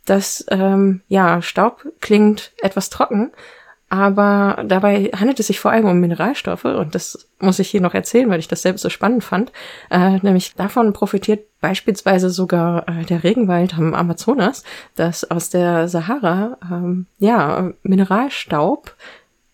[0.06, 3.32] Das ähm, ja, Staub klingt etwas trocken,
[3.94, 7.94] aber dabei handelt es sich vor allem um Mineralstoffe und das muss ich hier noch
[7.94, 9.52] erzählen, weil ich das selbst so spannend fand.
[9.90, 14.64] Äh, nämlich davon profitiert beispielsweise sogar äh, der Regenwald am Amazonas,
[14.96, 18.94] dass aus der Sahara ähm, ja Mineralstaub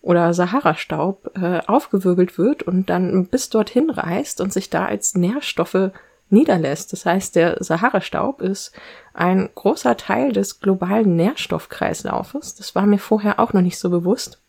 [0.01, 5.91] oder Sahara-Staub äh, aufgewirbelt wird und dann bis dorthin reist und sich da als Nährstoffe
[6.31, 6.93] niederlässt.
[6.93, 8.71] Das heißt, der Sahara-Staub ist
[9.13, 12.55] ein großer Teil des globalen Nährstoffkreislaufes.
[12.55, 14.39] Das war mir vorher auch noch nicht so bewusst.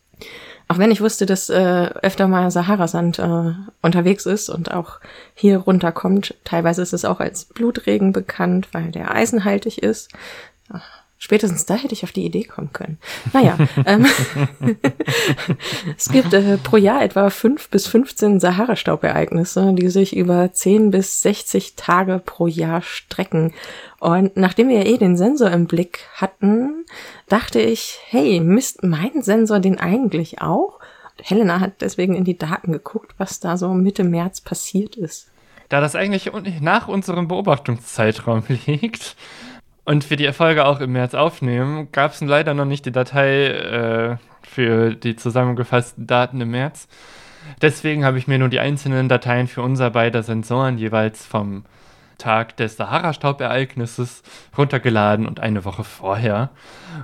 [0.68, 3.52] Auch wenn ich wusste, dass äh, öfter mal Saharasand äh,
[3.82, 5.00] unterwegs ist und auch
[5.34, 6.34] hier runterkommt.
[6.44, 10.10] Teilweise ist es auch als Blutregen bekannt, weil der eisenhaltig ist.
[11.22, 12.98] Spätestens da hätte ich auf die Idee kommen können.
[13.32, 13.56] Naja,
[13.86, 14.06] ähm,
[15.96, 21.22] es gibt äh, pro Jahr etwa fünf bis 15 Sahara-Staubereignisse, die sich über 10 bis
[21.22, 23.54] 60 Tage pro Jahr strecken.
[24.00, 26.86] Und nachdem wir ja eh den Sensor im Blick hatten,
[27.28, 30.80] dachte ich, hey, misst mein Sensor den eigentlich auch?
[31.22, 35.30] Helena hat deswegen in die Daten geguckt, was da so Mitte März passiert ist.
[35.68, 39.14] Da das eigentlich nach unserem Beobachtungszeitraum liegt,
[39.84, 43.46] und wir die Folge auch im März aufnehmen, gab es leider noch nicht die Datei
[43.46, 46.88] äh, für die zusammengefassten Daten im März.
[47.60, 51.64] Deswegen habe ich mir nur die einzelnen Dateien für unser beider Sensoren jeweils vom
[52.18, 54.22] Tag des Sahara-Staubereignisses
[54.56, 56.50] runtergeladen und eine Woche vorher.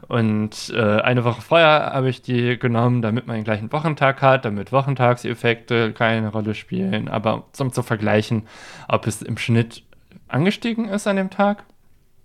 [0.07, 4.45] Und äh, eine Woche vorher habe ich die genommen, damit man den gleichen Wochentag hat,
[4.45, 8.47] damit Wochentagseffekte keine Rolle spielen, aber zum zu vergleichen,
[8.87, 9.83] ob es im Schnitt
[10.29, 11.64] angestiegen ist an dem Tag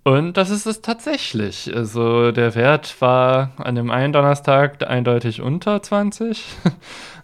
[0.03, 1.73] und das ist es tatsächlich.
[1.73, 6.43] Also der Wert war an dem einen Donnerstag eindeutig unter 20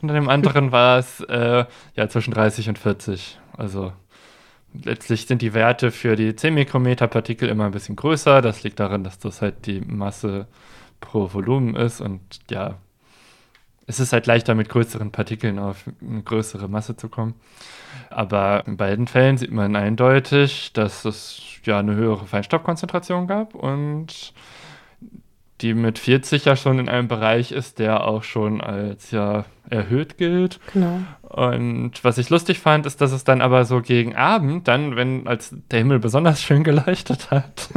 [0.02, 1.66] und an dem anderen war es äh,
[1.96, 3.38] ja zwischen 30 und 40.
[3.58, 3.92] Also
[4.74, 8.42] letztlich sind die Werte für die 10 Mikrometer Partikel immer ein bisschen größer.
[8.42, 10.48] Das liegt daran, dass das halt die Masse
[11.02, 12.78] pro Volumen ist und ja,
[13.90, 17.34] es ist halt leichter mit größeren Partikeln auf eine größere Masse zu kommen.
[18.12, 24.34] Aber in beiden Fällen sieht man eindeutig, dass es ja eine höhere Feinstaubkonzentration gab und
[25.62, 30.20] die mit 40 ja schon in einem Bereich ist, der auch schon als ja erhöht
[30.20, 30.60] gilt.
[30.72, 31.00] Genau.
[31.30, 35.28] Und was ich lustig fand, ist, dass es dann aber so gegen Abend, dann, wenn
[35.28, 37.70] als der Himmel besonders schön geleuchtet hat,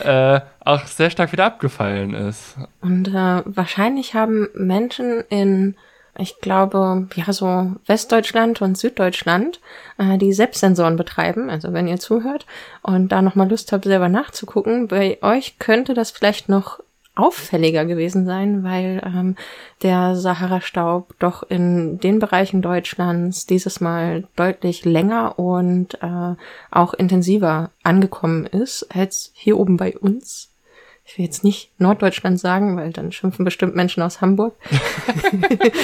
[0.04, 2.56] äh, auch sehr stark wieder abgefallen ist.
[2.82, 5.76] Und äh, wahrscheinlich haben Menschen in
[6.18, 9.60] ich glaube, ja, so Westdeutschland und Süddeutschland,
[9.98, 12.46] äh, die Selbstsensoren betreiben, also wenn ihr zuhört
[12.82, 16.80] und da nochmal Lust habt, selber nachzugucken, bei euch könnte das vielleicht noch
[17.16, 19.36] auffälliger gewesen sein, weil ähm,
[19.82, 26.34] der Sahara-Staub doch in den Bereichen Deutschlands dieses Mal deutlich länger und äh,
[26.70, 30.50] auch intensiver angekommen ist als hier oben bei uns.
[31.04, 34.54] Ich will jetzt nicht Norddeutschland sagen, weil dann schimpfen bestimmt Menschen aus Hamburg.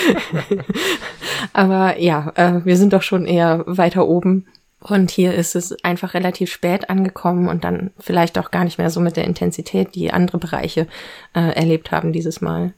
[1.53, 4.47] Aber ja, äh, wir sind doch schon eher weiter oben.
[4.83, 8.91] Und hier ist es einfach relativ spät angekommen und dann vielleicht auch gar nicht mehr
[8.91, 10.89] so mit der Intensität, die andere Bereiche
[11.35, 12.75] äh, erlebt haben dieses Mal.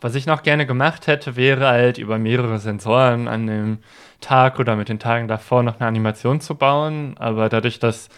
[0.00, 3.78] Was ich noch gerne gemacht hätte, wäre halt über mehrere Sensoren an dem
[4.20, 7.16] Tag oder mit den Tagen davor noch eine Animation zu bauen.
[7.18, 8.08] Aber dadurch, dass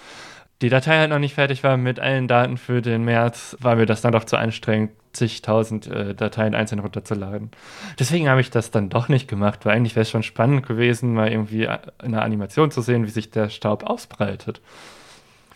[0.62, 3.86] die Datei halt noch nicht fertig war mit allen Daten für den März, war mir
[3.86, 7.50] das dann doch zu anstrengend, zigtausend äh, Dateien einzeln runterzuladen.
[7.98, 11.14] Deswegen habe ich das dann doch nicht gemacht, weil eigentlich wäre es schon spannend gewesen,
[11.14, 14.60] mal irgendwie eine Animation zu sehen, wie sich der Staub ausbreitet.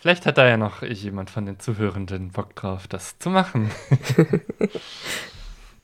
[0.01, 3.71] Vielleicht hat da ja noch jemand von den Zuhörenden Bock drauf, das zu machen.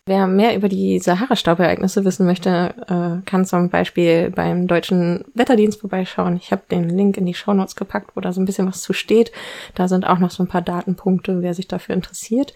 [0.08, 6.38] Wer mehr über die Sahara-Staubereignisse wissen möchte, äh, kann zum Beispiel beim Deutschen Wetterdienst vorbeischauen.
[6.38, 8.94] Ich habe den Link in die Shownotes gepackt, wo da so ein bisschen was zu
[8.94, 9.32] steht.
[9.76, 12.56] Da sind auch noch so ein paar Datenpunkte, wer sich dafür interessiert.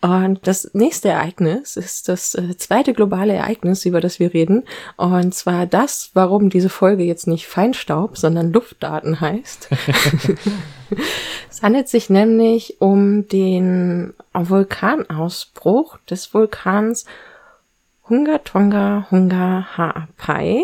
[0.00, 4.64] Und das nächste Ereignis ist das äh, zweite globale Ereignis, über das wir reden.
[4.96, 9.68] Und zwar das, warum diese Folge jetzt nicht Feinstaub, sondern Luftdaten heißt.
[11.50, 17.04] es handelt sich nämlich um den Vulkanausbruch des Vulkans
[18.08, 20.62] Hunga Tonga Hunga Ha'apai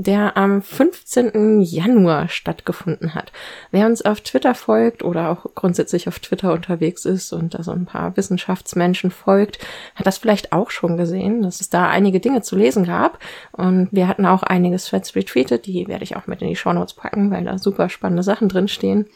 [0.00, 1.60] der am 15.
[1.60, 3.32] Januar stattgefunden hat.
[3.70, 7.72] Wer uns auf Twitter folgt oder auch grundsätzlich auf Twitter unterwegs ist und da so
[7.72, 9.58] ein paar Wissenschaftsmenschen folgt,
[9.94, 13.18] hat das vielleicht auch schon gesehen, dass es da einige Dinge zu lesen gab.
[13.52, 16.94] Und wir hatten auch einige Threads retweetet, die werde ich auch mit in die Shownotes
[16.94, 19.06] packen, weil da super spannende Sachen drinstehen.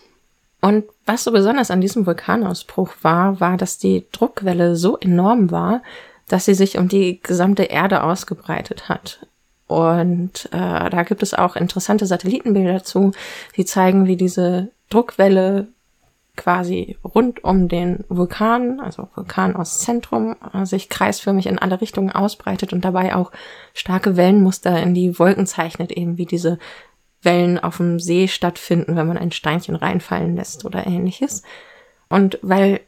[0.60, 5.82] Und was so besonders an diesem Vulkanausbruch war, war, dass die Druckwelle so enorm war,
[6.28, 9.26] dass sie sich um die gesamte Erde ausgebreitet hat.
[9.66, 13.12] Und äh, da gibt es auch interessante Satellitenbilder zu,
[13.56, 15.68] die zeigen, wie diese Druckwelle
[16.36, 22.10] quasi rund um den Vulkan, also Vulkan aus Zentrum, äh, sich kreisförmig in alle Richtungen
[22.10, 23.30] ausbreitet und dabei auch
[23.72, 26.58] starke Wellenmuster in die Wolken zeichnet, eben wie diese
[27.22, 31.42] Wellen auf dem See stattfinden, wenn man ein Steinchen reinfallen lässt oder ähnliches.
[32.08, 32.80] Und weil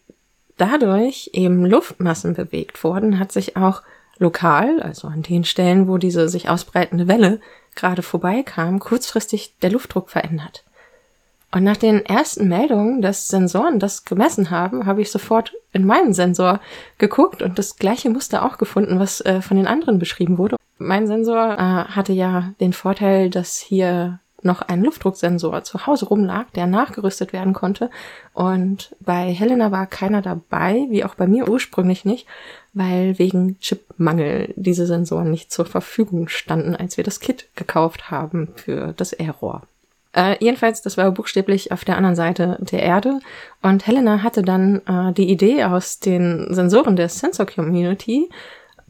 [0.56, 3.82] dadurch eben Luftmassen bewegt wurden, hat sich auch
[4.18, 7.40] lokal, also an den Stellen, wo diese sich ausbreitende Welle
[7.74, 10.64] gerade vorbeikam, kurzfristig der Luftdruck verändert.
[11.52, 16.12] Und nach den ersten Meldungen, dass Sensoren das gemessen haben, habe ich sofort in meinen
[16.12, 16.60] Sensor
[16.98, 20.56] geguckt und das gleiche Muster auch gefunden, was äh, von den anderen beschrieben wurde.
[20.78, 26.50] Mein Sensor äh, hatte ja den Vorteil, dass hier noch ein Luftdrucksensor zu Hause rumlag,
[26.54, 27.90] der nachgerüstet werden konnte.
[28.34, 32.26] Und bei Helena war keiner dabei, wie auch bei mir ursprünglich nicht
[32.76, 38.52] weil wegen Chipmangel diese Sensoren nicht zur Verfügung standen, als wir das Kit gekauft haben
[38.54, 39.62] für das Error.
[40.12, 43.20] Äh, jedenfalls, das war buchstäblich auf der anderen Seite der Erde
[43.62, 48.28] und Helena hatte dann äh, die Idee aus den Sensoren der Sensor Community,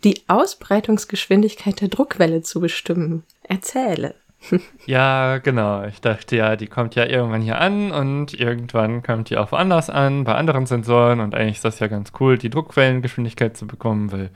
[0.03, 3.23] die Ausbreitungsgeschwindigkeit der Druckwelle zu bestimmen.
[3.45, 4.17] Erzähle.
[4.87, 5.85] ja, genau.
[5.85, 9.91] Ich dachte ja, die kommt ja irgendwann hier an und irgendwann kommt die auch woanders
[9.91, 11.21] an, bei anderen Sensoren.
[11.21, 14.31] Und eigentlich ist das ja ganz cool, die Druckwellengeschwindigkeit zu bekommen, weil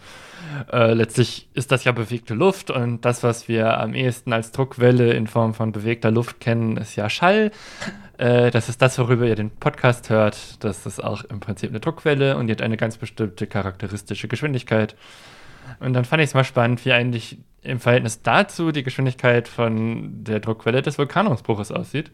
[0.72, 5.12] äh, letztlich ist das ja bewegte Luft und das, was wir am ehesten als Druckwelle
[5.12, 7.53] in Form von bewegter Luft kennen, ist ja Schall.
[8.18, 10.62] Äh, das ist das, worüber ihr den Podcast hört.
[10.64, 14.96] Das ist auch im Prinzip eine Druckwelle und die hat eine ganz bestimmte charakteristische Geschwindigkeit.
[15.80, 20.24] Und dann fand ich es mal spannend, wie eigentlich im Verhältnis dazu die Geschwindigkeit von
[20.24, 22.11] der Druckwelle des Vulkanausbruches aussieht.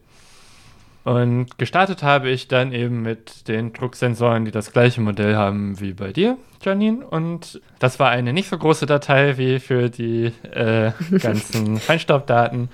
[1.03, 5.93] Und gestartet habe ich dann eben mit den Drucksensoren, die das gleiche Modell haben wie
[5.93, 7.05] bei dir, Janine.
[7.05, 10.91] Und das war eine nicht so große Datei wie für die äh,
[11.21, 12.67] ganzen Feinstaubdaten.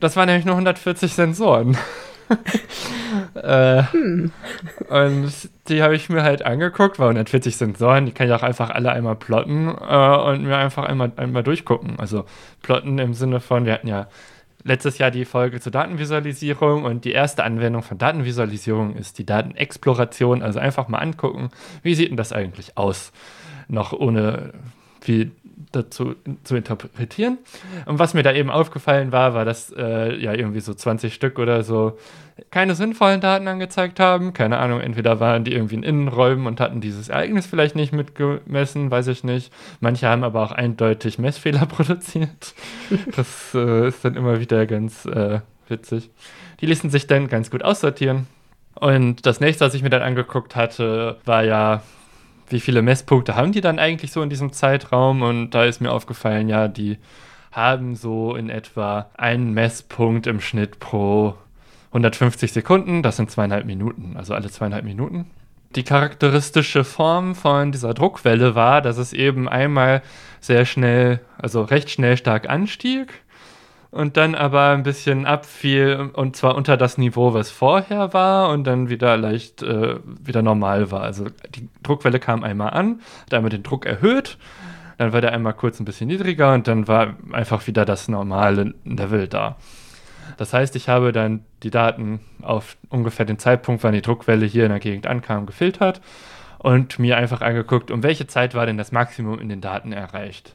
[0.00, 1.78] Das waren nämlich nur 140 Sensoren.
[3.34, 4.32] äh, hm.
[4.88, 5.32] Und
[5.68, 8.92] die habe ich mir halt angeguckt, weil 140 Sensoren, die kann ich auch einfach alle
[8.92, 11.98] einmal plotten äh, und mir einfach einmal, einmal durchgucken.
[11.98, 12.24] Also
[12.62, 14.08] plotten im Sinne von, wir hatten ja
[14.62, 20.42] letztes Jahr die Folge zur Datenvisualisierung und die erste Anwendung von Datenvisualisierung ist die Datenexploration,
[20.42, 21.50] also einfach mal angucken,
[21.82, 23.12] wie sieht denn das eigentlich aus?
[23.68, 24.52] Noch ohne
[25.00, 25.32] viel
[25.72, 27.38] dazu zu interpretieren.
[27.86, 31.38] Und was mir da eben aufgefallen war, war, dass äh, ja irgendwie so 20 Stück
[31.38, 31.98] oder so
[32.50, 34.32] keine sinnvollen Daten angezeigt haben.
[34.32, 38.90] Keine Ahnung, entweder waren die irgendwie in Innenräumen und hatten dieses Ereignis vielleicht nicht mitgemessen,
[38.90, 39.52] weiß ich nicht.
[39.80, 42.54] Manche haben aber auch eindeutig Messfehler produziert.
[43.14, 46.10] Das äh, ist dann immer wieder ganz äh, witzig.
[46.60, 48.26] Die ließen sich dann ganz gut aussortieren.
[48.74, 51.82] Und das nächste, was ich mir dann angeguckt hatte, war ja
[52.50, 55.22] wie viele Messpunkte haben die dann eigentlich so in diesem Zeitraum?
[55.22, 56.98] Und da ist mir aufgefallen, ja, die
[57.52, 61.34] haben so in etwa einen Messpunkt im Schnitt pro
[61.88, 63.02] 150 Sekunden.
[63.02, 65.26] Das sind zweieinhalb Minuten, also alle zweieinhalb Minuten.
[65.76, 70.02] Die charakteristische Form von dieser Druckwelle war, dass es eben einmal
[70.40, 73.22] sehr schnell, also recht schnell stark anstieg
[73.90, 78.64] und dann aber ein bisschen abfiel und zwar unter das Niveau, was vorher war und
[78.64, 81.02] dann wieder leicht äh, wieder normal war.
[81.02, 84.38] Also die Druckwelle kam einmal an, hat einmal den Druck erhöht,
[84.98, 88.74] dann war der einmal kurz ein bisschen niedriger und dann war einfach wieder das normale
[88.84, 89.56] Level da.
[90.36, 94.64] Das heißt, ich habe dann die Daten auf ungefähr den Zeitpunkt, wann die Druckwelle hier
[94.64, 96.00] in der Gegend ankam, gefiltert
[96.58, 100.54] und mir einfach angeguckt, um welche Zeit war denn das Maximum in den Daten erreicht.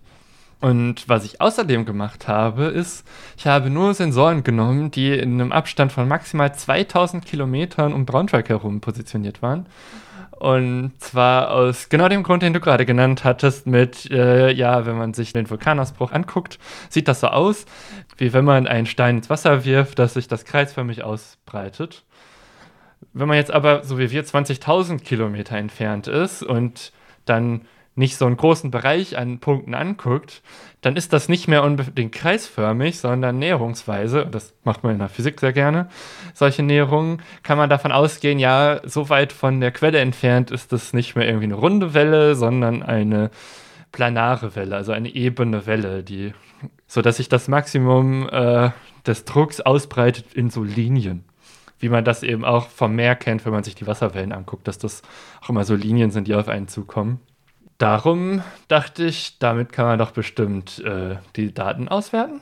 [0.61, 3.05] Und was ich außerdem gemacht habe, ist,
[3.37, 8.49] ich habe nur Sensoren genommen, die in einem Abstand von maximal 2000 Kilometern um Braunschweig
[8.49, 9.67] herum positioniert waren.
[10.39, 14.97] Und zwar aus genau dem Grund, den du gerade genannt hattest, mit, äh, ja, wenn
[14.97, 17.65] man sich den Vulkanausbruch anguckt, sieht das so aus,
[18.17, 22.03] wie wenn man einen Stein ins Wasser wirft, dass sich das kreisförmig ausbreitet.
[23.13, 26.91] Wenn man jetzt aber, so wie wir, 20.000 Kilometer entfernt ist und
[27.25, 27.61] dann
[27.95, 30.41] nicht so einen großen Bereich an Punkten anguckt,
[30.81, 35.39] dann ist das nicht mehr unbedingt kreisförmig, sondern näherungsweise, das macht man in der Physik
[35.39, 35.87] sehr gerne,
[36.33, 40.93] solche Näherungen, kann man davon ausgehen, ja, so weit von der Quelle entfernt ist das
[40.93, 43.31] nicht mehr irgendwie eine runde Welle, sondern eine
[43.93, 46.33] planare Welle, also eine ebene Welle, die,
[46.87, 48.71] sodass sich das Maximum äh,
[49.07, 51.23] des Drucks ausbreitet in so Linien.
[51.79, 54.77] Wie man das eben auch vom Meer kennt, wenn man sich die Wasserwellen anguckt, dass
[54.77, 55.01] das
[55.41, 57.19] auch immer so Linien sind, die auf einen zukommen
[57.77, 62.41] darum dachte ich, damit kann man doch bestimmt äh, die Daten auswerten.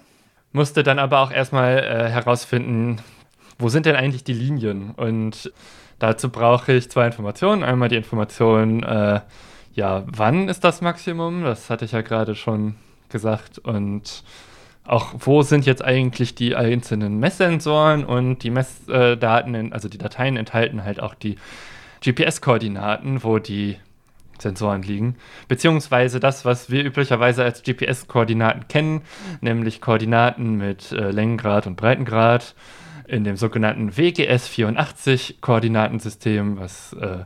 [0.52, 3.02] Musste dann aber auch erstmal äh, herausfinden,
[3.58, 4.92] wo sind denn eigentlich die Linien?
[4.92, 5.52] Und
[6.00, 7.64] dazu brauche ich zwei Informationen.
[7.64, 9.22] Einmal die Information, äh,
[9.74, 11.44] ja, wann ist das Maximum?
[11.44, 12.76] Das hatte ich ja gerade schon
[13.10, 13.58] gesagt.
[13.60, 14.24] Und
[14.86, 20.84] auch, wo sind jetzt eigentlich die einzelnen Messsensoren und die Messdaten, also die Dateien enthalten
[20.84, 21.38] halt auch die
[22.04, 23.78] GPS-Koordinaten, wo die
[24.44, 25.16] Sensoren liegen.
[25.48, 29.02] Beziehungsweise das, was wir üblicherweise als GPS-Koordinaten kennen,
[29.42, 32.54] nämlich Koordinaten mit äh, Längengrad und Breitengrad
[33.08, 37.26] in dem sogenannten WGS 84 Koordinatensystem, was äh,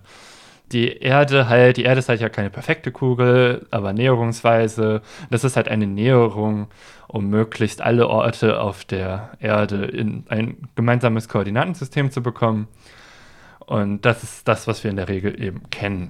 [0.72, 5.56] die Erde halt, die Erde ist halt ja keine perfekte Kugel, aber näherungsweise, das ist
[5.56, 6.68] halt eine Näherung,
[7.08, 12.68] um möglichst alle Orte auf der Erde in ein gemeinsames Koordinatensystem zu bekommen.
[13.60, 16.10] Und das ist das, was wir in der Regel eben kennen.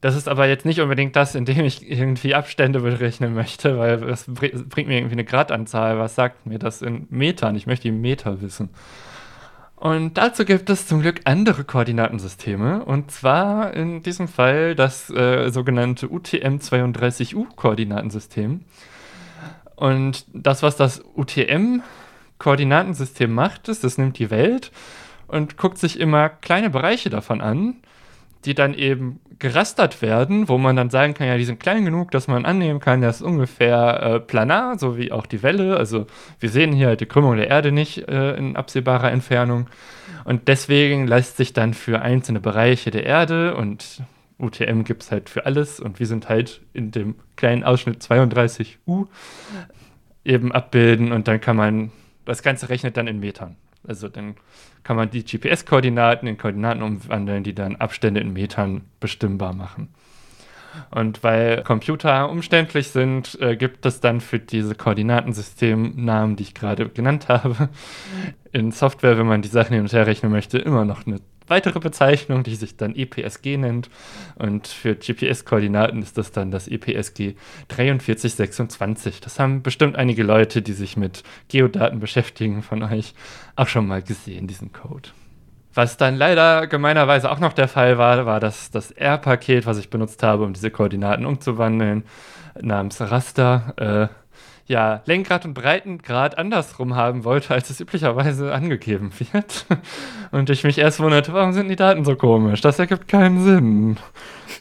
[0.00, 3.98] Das ist aber jetzt nicht unbedingt das, in dem ich irgendwie Abstände berechnen möchte, weil
[3.98, 5.98] das bringt mir irgendwie eine Gradanzahl.
[5.98, 7.56] Was sagt mir das in Metern?
[7.56, 8.68] Ich möchte die Meter wissen.
[9.76, 12.82] Und dazu gibt es zum Glück andere Koordinatensysteme.
[12.84, 18.62] Und zwar in diesem Fall das äh, sogenannte UTM32U-Koordinatensystem.
[19.76, 24.72] Und das, was das UTM-Koordinatensystem macht, ist, es nimmt die Welt
[25.28, 27.76] und guckt sich immer kleine Bereiche davon an
[28.46, 32.10] die dann eben gerastert werden, wo man dann sagen kann, ja, die sind klein genug,
[32.10, 35.76] dass man annehmen kann, das ist ungefähr äh, planar, so wie auch die Welle.
[35.76, 36.06] Also
[36.40, 39.66] wir sehen hier halt die Krümmung der Erde nicht äh, in absehbarer Entfernung.
[40.24, 44.02] Und deswegen lässt sich dann für einzelne Bereiche der Erde und
[44.38, 49.06] UTM gibt es halt für alles und wir sind halt in dem kleinen Ausschnitt 32U
[50.24, 51.90] eben abbilden und dann kann man,
[52.24, 53.56] das Ganze rechnet dann in Metern.
[53.88, 54.36] Also dann
[54.82, 59.88] kann man die GPS-Koordinaten in Koordinaten umwandeln, die dann Abstände in Metern bestimmbar machen.
[60.90, 66.88] Und weil Computer umständlich sind, äh, gibt es dann für diese Koordinatensystemnamen, die ich gerade
[66.88, 67.70] genannt habe,
[68.52, 71.80] in Software, wenn man die Sachen hin und her rechnen möchte, immer noch eine weitere
[71.80, 73.90] Bezeichnung, die sich dann EPSG nennt.
[74.36, 77.34] Und für GPS-Koordinaten ist das dann das EPSG
[77.68, 79.20] 4326.
[79.20, 83.14] Das haben bestimmt einige Leute, die sich mit Geodaten beschäftigen, von euch
[83.56, 85.10] auch schon mal gesehen, diesen Code.
[85.76, 89.90] Was dann leider gemeinerweise auch noch der Fall war, war das, das R-Paket, was ich
[89.90, 92.04] benutzt habe, um diese Koordinaten umzuwandeln,
[92.58, 93.74] namens Raster.
[93.76, 94.25] Äh,
[94.66, 99.66] ja, Lenkrad und Breitengrad andersrum haben wollte, als es üblicherweise angegeben wird.
[100.32, 102.60] Und ich mich erst wunderte, warum sind die Daten so komisch?
[102.62, 103.96] Das ergibt keinen Sinn.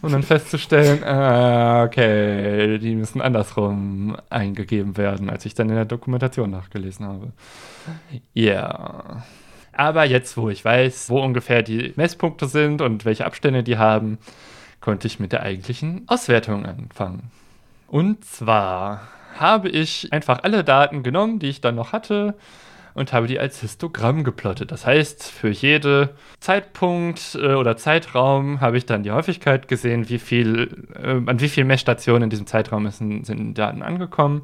[0.04, 5.86] Und dann festzustellen, ah, okay, die müssen andersrum eingegeben werden, als ich dann in der
[5.86, 7.34] Dokumentation nachgelesen habe.
[8.34, 8.54] Ja.
[8.54, 9.24] Yeah.
[9.74, 14.20] Aber jetzt, wo ich weiß, wo ungefähr die Messpunkte sind und welche Abstände die haben,
[14.80, 17.32] konnte ich mit der eigentlichen Auswertung anfangen.
[17.88, 19.02] Und zwar
[19.40, 22.36] habe ich einfach alle Daten genommen, die ich dann noch hatte
[22.96, 24.72] und habe die als Histogramm geplottet.
[24.72, 30.18] Das heißt, für jede Zeitpunkt äh, oder Zeitraum habe ich dann die Häufigkeit gesehen, wie
[30.18, 34.44] viel, äh, an wie vielen Messstationen in diesem Zeitraum sind, sind Daten angekommen.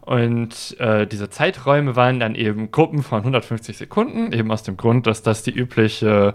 [0.00, 5.06] Und äh, diese Zeiträume waren dann eben Gruppen von 150 Sekunden, eben aus dem Grund,
[5.06, 6.34] dass das die übliche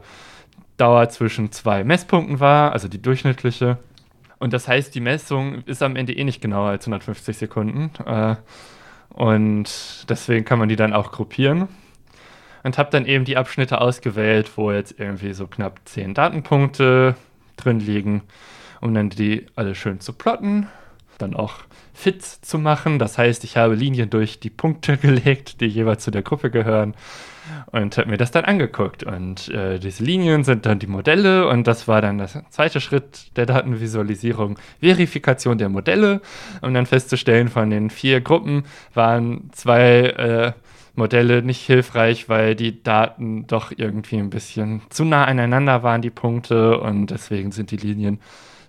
[0.78, 3.78] Dauer zwischen zwei Messpunkten war, also die durchschnittliche.
[4.40, 7.92] Und das heißt, die Messung ist am Ende eh nicht genauer als 150 Sekunden.
[8.06, 8.36] Äh,
[9.10, 11.68] und deswegen kann man die dann auch gruppieren.
[12.64, 17.16] Und habe dann eben die Abschnitte ausgewählt, wo jetzt irgendwie so knapp 10 Datenpunkte
[17.56, 18.22] drin liegen,
[18.82, 20.68] um dann die alle schön zu plotten.
[21.18, 21.56] Dann auch
[22.00, 22.98] fit zu machen.
[22.98, 26.96] Das heißt, ich habe Linien durch die Punkte gelegt, die jeweils zu der Gruppe gehören
[27.72, 29.04] und habe mir das dann angeguckt.
[29.04, 33.36] Und äh, diese Linien sind dann die Modelle und das war dann der zweite Schritt
[33.36, 36.22] der Datenvisualisierung, Verifikation der Modelle,
[36.62, 40.52] um dann festzustellen, von den vier Gruppen waren zwei äh,
[40.96, 46.10] Modelle nicht hilfreich, weil die Daten doch irgendwie ein bisschen zu nah aneinander waren, die
[46.10, 48.20] Punkte, und deswegen sind die Linien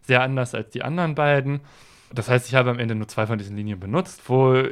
[0.02, 1.60] sehr anders als die anderen beiden.
[2.12, 4.62] Das heißt, ich habe am Ende nur zwei von diesen Linien benutzt, wo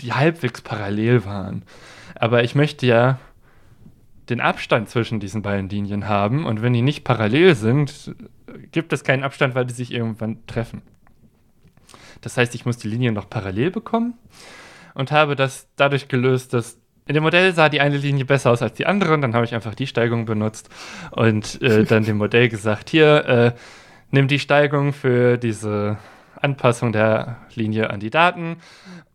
[0.00, 1.64] die halbwegs parallel waren.
[2.14, 3.18] Aber ich möchte ja
[4.28, 8.14] den Abstand zwischen diesen beiden Linien haben und wenn die nicht parallel sind,
[8.72, 10.82] gibt es keinen Abstand, weil die sich irgendwann treffen.
[12.20, 14.14] Das heißt, ich muss die Linien noch parallel bekommen
[14.94, 18.62] und habe das dadurch gelöst, dass in dem Modell sah die eine Linie besser aus
[18.62, 20.70] als die andere und dann habe ich einfach die Steigung benutzt
[21.10, 23.52] und äh, dann dem Modell gesagt, hier, äh,
[24.10, 25.98] nimm die Steigung für diese
[26.44, 28.58] Anpassung der Linie an die Daten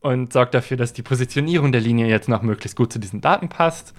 [0.01, 3.47] und sorg dafür, dass die Positionierung der Linie jetzt noch möglichst gut zu diesen Daten
[3.47, 3.93] passt.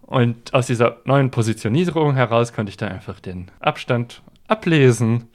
[0.00, 5.28] Und aus dieser neuen Positionierung heraus konnte ich dann einfach den Abstand ablesen,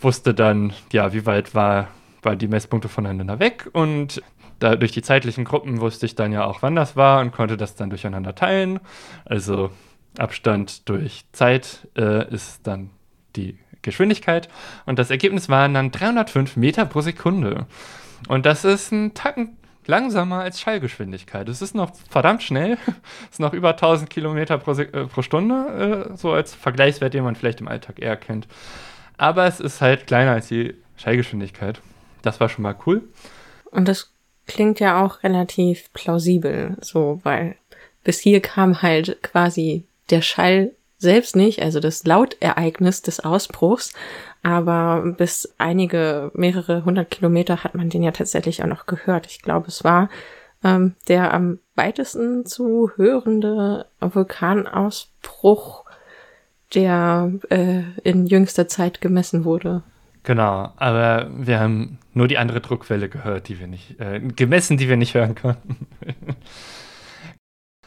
[0.00, 1.88] wusste dann, ja, wie weit war,
[2.22, 4.22] waren die Messpunkte voneinander weg und
[4.58, 7.56] da, durch die zeitlichen Gruppen wusste ich dann ja auch, wann das war und konnte
[7.56, 8.80] das dann durcheinander teilen.
[9.24, 9.70] Also
[10.18, 12.90] Abstand durch Zeit äh, ist dann
[13.36, 14.48] die Geschwindigkeit
[14.86, 17.66] und das Ergebnis waren dann 305 Meter pro Sekunde.
[18.28, 19.56] Und das ist ein Tacken
[19.86, 21.48] langsamer als Schallgeschwindigkeit.
[21.48, 22.78] Es ist noch verdammt schnell.
[23.24, 27.24] Es ist noch über 1000 Kilometer pro, äh, pro Stunde, äh, so als Vergleichswert, den
[27.24, 28.48] man vielleicht im Alltag eher kennt.
[29.16, 31.80] Aber es ist halt kleiner als die Schallgeschwindigkeit.
[32.22, 33.02] Das war schon mal cool.
[33.70, 34.12] Und das
[34.46, 37.56] klingt ja auch relativ plausibel, so, weil
[38.02, 40.72] bis hier kam halt quasi der Schall
[41.04, 43.92] selbst nicht, also das Lautereignis des Ausbruchs,
[44.42, 49.26] aber bis einige, mehrere hundert Kilometer hat man den ja tatsächlich auch noch gehört.
[49.26, 50.08] Ich glaube, es war
[50.64, 55.84] ähm, der am weitesten zu hörende Vulkanausbruch,
[56.74, 59.82] der äh, in jüngster Zeit gemessen wurde.
[60.24, 64.88] Genau, aber wir haben nur die andere Druckwelle gehört, die wir nicht, äh, gemessen, die
[64.88, 65.86] wir nicht hören konnten.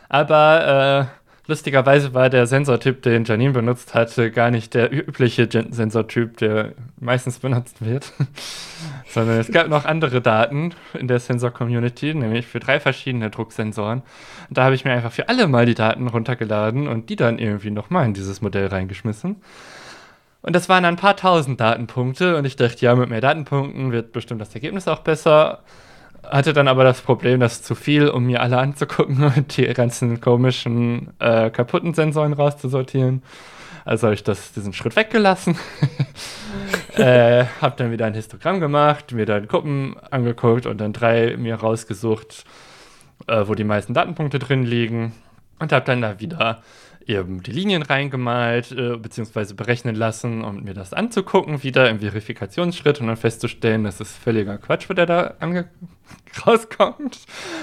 [0.09, 6.35] aber äh, Lustigerweise war der Sensortyp, den Janine benutzt hatte, gar nicht der übliche Sensortyp,
[6.37, 8.11] der meistens benutzt wird,
[9.07, 14.01] sondern es gab noch andere Daten in der Sensor-Community, nämlich für drei verschiedene Drucksensoren.
[14.49, 17.39] Und da habe ich mir einfach für alle mal die Daten runtergeladen und die dann
[17.39, 19.37] irgendwie nochmal in dieses Modell reingeschmissen.
[20.41, 24.11] Und das waren ein paar tausend Datenpunkte und ich dachte, ja, mit mehr Datenpunkten wird
[24.11, 25.63] bestimmt das Ergebnis auch besser
[26.23, 30.21] hatte dann aber das Problem, dass zu viel, um mir alle anzugucken und die ganzen
[30.21, 33.21] komischen, äh, kaputten Sensoren rauszusortieren.
[33.85, 35.57] Also habe ich das, diesen Schritt weggelassen.
[36.97, 41.55] äh, habe dann wieder ein Histogramm gemacht, mir dann Gruppen angeguckt und dann drei mir
[41.55, 42.43] rausgesucht,
[43.27, 45.13] äh, wo die meisten Datenpunkte drin liegen.
[45.59, 46.61] Und habe dann da wieder
[47.07, 52.99] eben die Linien reingemalt, äh, beziehungsweise berechnen lassen, um mir das anzugucken, wieder im Verifikationsschritt
[52.99, 55.35] und dann festzustellen, das ist völliger Quatsch, der da
[56.45, 57.19] rauskommt,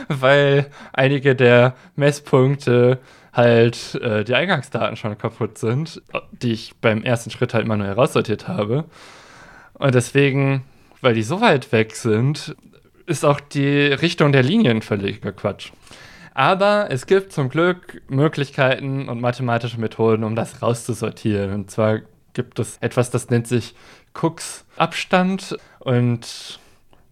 [0.09, 3.01] weil einige der Messpunkte
[3.33, 8.49] halt äh, die Eingangsdaten schon kaputt sind, die ich beim ersten Schritt halt manuell raussortiert
[8.49, 8.85] habe.
[9.75, 10.65] Und deswegen,
[11.01, 12.55] weil die so weit weg sind,
[13.07, 15.73] ist auch die Richtung der Linien völliger Quatsch.
[16.35, 21.53] Aber es gibt zum Glück Möglichkeiten und mathematische Methoden, um das rauszusortieren.
[21.55, 22.01] Und zwar
[22.33, 23.75] gibt es etwas, das nennt sich
[24.21, 25.57] Cooks Abstand.
[25.79, 26.59] Und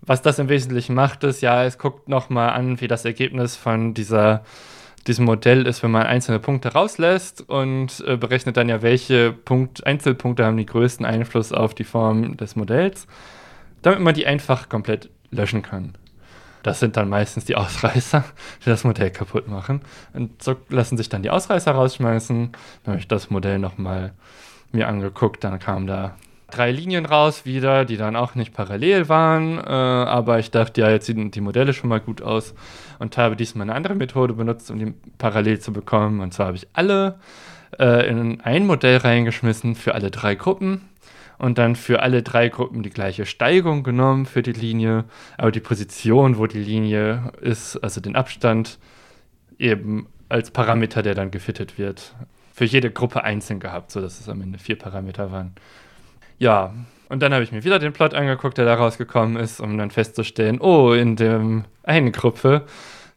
[0.01, 3.95] was das im Wesentlichen macht, ist, ja, es guckt nochmal an, wie das Ergebnis von
[3.95, 4.45] dieser,
[5.07, 9.87] diesem Modell ist, wenn man einzelne Punkte rauslässt und äh, berechnet dann ja, welche Punkt,
[9.87, 13.07] Einzelpunkte haben die größten Einfluss auf die Form des Modells,
[13.83, 15.97] damit man die einfach komplett löschen kann.
[16.63, 18.25] Das sind dann meistens die Ausreißer,
[18.65, 19.81] die das Modell kaputt machen.
[20.13, 22.53] Und so lassen sich dann die Ausreißer rausschmeißen.
[22.85, 24.13] Dann habe ich das Modell nochmal
[24.73, 26.17] mir angeguckt, dann kam da
[26.51, 30.91] drei Linien raus wieder, die dann auch nicht parallel waren, äh, aber ich dachte, ja,
[30.91, 32.55] jetzt sehen die Modelle schon mal gut aus
[32.99, 36.21] und habe diesmal eine andere Methode benutzt, um die parallel zu bekommen.
[36.21, 37.19] Und zwar habe ich alle
[37.79, 40.83] äh, in ein Modell reingeschmissen für alle drei Gruppen
[41.43, 45.59] und dann für alle drei Gruppen die gleiche Steigung genommen für die Linie, aber die
[45.59, 48.79] Position, wo die Linie ist, also den Abstand,
[49.59, 52.15] eben als Parameter, der dann gefittet wird,
[52.55, 55.53] für jede Gruppe einzeln gehabt, sodass es am Ende vier Parameter waren.
[56.39, 56.75] Ja,
[57.09, 59.91] und dann habe ich mir wieder den Plot angeguckt, der da rausgekommen ist, um dann
[59.91, 62.67] festzustellen, oh, in der einen Gruppe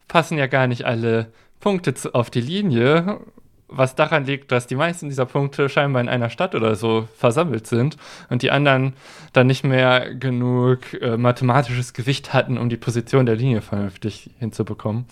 [0.08, 3.20] passen ja gar nicht alle Punkte auf die Linie,
[3.68, 7.68] was daran liegt, dass die meisten dieser Punkte scheinbar in einer Stadt oder so versammelt
[7.68, 7.98] sind
[8.30, 8.94] und die anderen
[9.34, 15.06] dann nicht mehr genug äh, mathematisches Gewicht hatten, um die Position der Linie vernünftig hinzubekommen.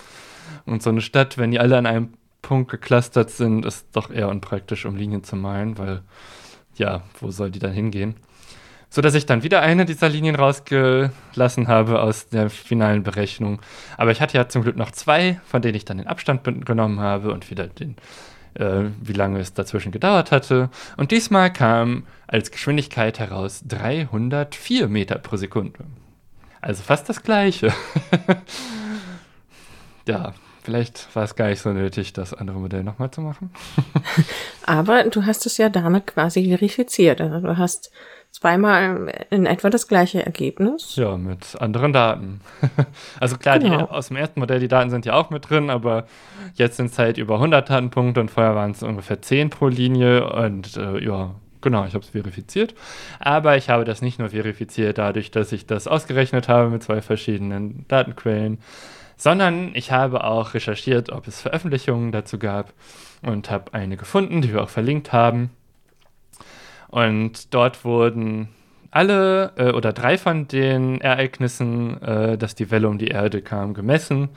[0.65, 4.29] Und so eine Stadt, wenn die alle an einem Punkt geclustert sind, ist doch eher
[4.29, 6.01] unpraktisch, um Linien zu malen, weil
[6.75, 8.15] ja, wo soll die dann hingehen?
[8.89, 13.59] So dass ich dann wieder eine dieser Linien rausgelassen habe aus der finalen Berechnung.
[13.97, 16.99] Aber ich hatte ja zum Glück noch zwei, von denen ich dann den Abstand genommen
[16.99, 17.95] habe und wieder den,
[18.55, 20.69] äh, wie lange es dazwischen gedauert hatte.
[20.97, 25.79] Und diesmal kam als Geschwindigkeit heraus 304 Meter pro Sekunde.
[26.61, 27.73] Also fast das gleiche.
[30.07, 30.33] ja,
[30.63, 33.51] Vielleicht war es gar nicht so nötig, das andere Modell nochmal zu machen.
[34.65, 37.19] Aber du hast es ja damit quasi verifiziert.
[37.19, 37.91] Also du hast
[38.43, 40.97] zweimal in etwa das gleiche Ergebnis.
[40.97, 42.41] Ja, mit anderen Daten.
[43.19, 43.77] also klar, genau.
[43.77, 46.07] die, aus dem ersten Modell, die Daten sind ja auch mit drin, aber
[46.55, 50.29] jetzt sind es halt über 100 Datenpunkte und vorher waren es ungefähr 10 pro Linie
[50.29, 52.75] und äh, ja, Genau, ich habe es verifiziert.
[53.19, 57.01] Aber ich habe das nicht nur verifiziert dadurch, dass ich das ausgerechnet habe mit zwei
[57.01, 58.57] verschiedenen Datenquellen,
[59.15, 62.73] sondern ich habe auch recherchiert, ob es Veröffentlichungen dazu gab
[63.21, 65.51] und habe eine gefunden, die wir auch verlinkt haben.
[66.93, 68.49] Und dort wurden
[68.91, 73.73] alle äh, oder drei von den Ereignissen, äh, dass die Welle um die Erde kam,
[73.73, 74.29] gemessen.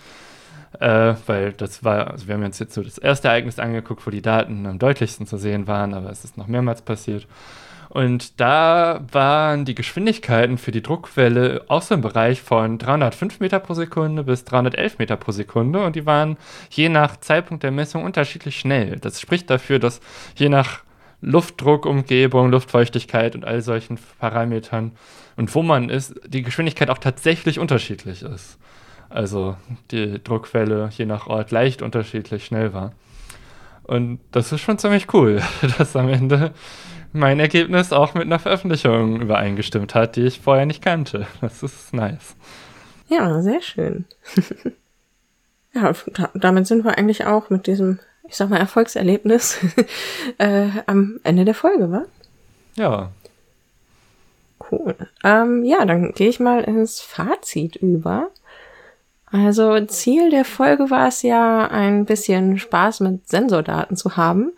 [0.81, 4.11] Äh, weil das war, also wir haben uns jetzt so das erste Ereignis angeguckt, wo
[4.11, 7.27] die Daten am deutlichsten zu sehen waren, aber es ist noch mehrmals passiert.
[7.91, 13.61] Und da waren die Geschwindigkeiten für die Druckwelle auch so im Bereich von 305 Meter
[13.61, 15.85] pro Sekunde bis 311 Meter pro Sekunde.
[15.85, 16.39] Und die waren
[16.71, 18.99] je nach Zeitpunkt der Messung unterschiedlich schnell.
[18.99, 20.01] Das spricht dafür, dass
[20.37, 20.86] je nach
[21.21, 24.93] Luftdruck, Umgebung, Luftfeuchtigkeit und all solchen Parametern
[25.37, 28.59] und wo man ist, die Geschwindigkeit auch tatsächlich unterschiedlich ist.
[29.09, 29.57] Also
[29.91, 32.93] die Druckwelle je nach Ort leicht unterschiedlich schnell war.
[33.85, 35.41] Und das ist schon ziemlich cool,
[35.79, 36.53] dass am Ende
[37.13, 41.27] mein Ergebnis auch mit einer Veröffentlichung übereingestimmt hat, die ich vorher nicht kannte.
[41.41, 42.37] Das ist nice.
[43.09, 44.05] Ja, sehr schön.
[45.75, 45.93] ja,
[46.35, 49.59] damit sind wir eigentlich auch mit diesem, ich sag mal, Erfolgserlebnis
[50.39, 52.05] äh, am Ende der Folge, wa?
[52.77, 53.11] Ja.
[54.71, 54.95] Cool.
[55.25, 58.31] Ähm, ja, dann gehe ich mal ins Fazit über.
[59.31, 64.53] Also Ziel der Folge war es ja, ein bisschen Spaß mit Sensordaten zu haben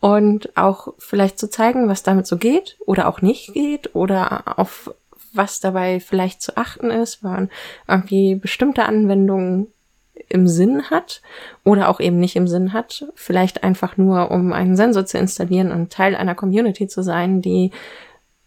[0.00, 4.94] und auch vielleicht zu zeigen, was damit so geht oder auch nicht geht oder auf
[5.34, 7.50] was dabei vielleicht zu achten ist, man
[7.88, 9.68] irgendwie bestimmte Anwendungen
[10.28, 11.22] im Sinn hat
[11.64, 13.06] oder auch eben nicht im Sinn hat.
[13.14, 17.70] Vielleicht einfach nur, um einen Sensor zu installieren und Teil einer Community zu sein, die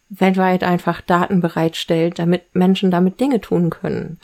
[0.10, 4.20] weltweit einfach Daten bereitstellt, damit Menschen damit Dinge tun können.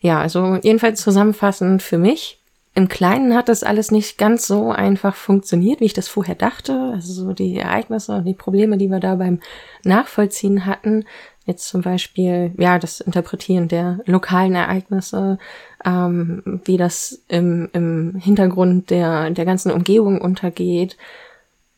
[0.00, 2.38] Ja, also jedenfalls zusammenfassend für mich
[2.78, 6.92] im Kleinen hat das alles nicht ganz so einfach funktioniert, wie ich das vorher dachte.
[6.94, 9.40] Also so die Ereignisse und die Probleme, die wir da beim
[9.82, 11.04] Nachvollziehen hatten,
[11.44, 15.38] jetzt zum Beispiel, ja, das Interpretieren der lokalen Ereignisse,
[15.84, 20.96] ähm, wie das im, im Hintergrund der, der ganzen Umgebung untergeht.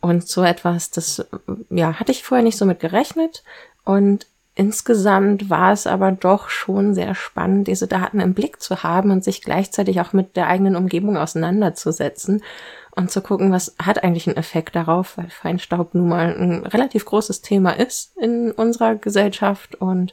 [0.00, 1.26] Und so etwas, das,
[1.68, 3.44] ja, hatte ich vorher nicht so mit gerechnet.
[3.84, 4.26] Und
[4.60, 9.24] Insgesamt war es aber doch schon sehr spannend, diese Daten im Blick zu haben und
[9.24, 12.42] sich gleichzeitig auch mit der eigenen Umgebung auseinanderzusetzen
[12.90, 17.06] und zu gucken, was hat eigentlich einen Effekt darauf, weil Feinstaub nun mal ein relativ
[17.06, 20.12] großes Thema ist in unserer Gesellschaft und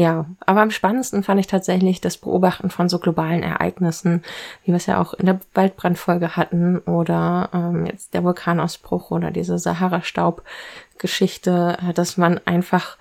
[0.00, 4.22] ja, aber am spannendsten fand ich tatsächlich das Beobachten von so globalen Ereignissen,
[4.64, 9.30] wie wir es ja auch in der Waldbrandfolge hatten oder ähm, jetzt der Vulkanausbruch oder
[9.30, 12.96] diese Sahara-Staub-Geschichte, dass man einfach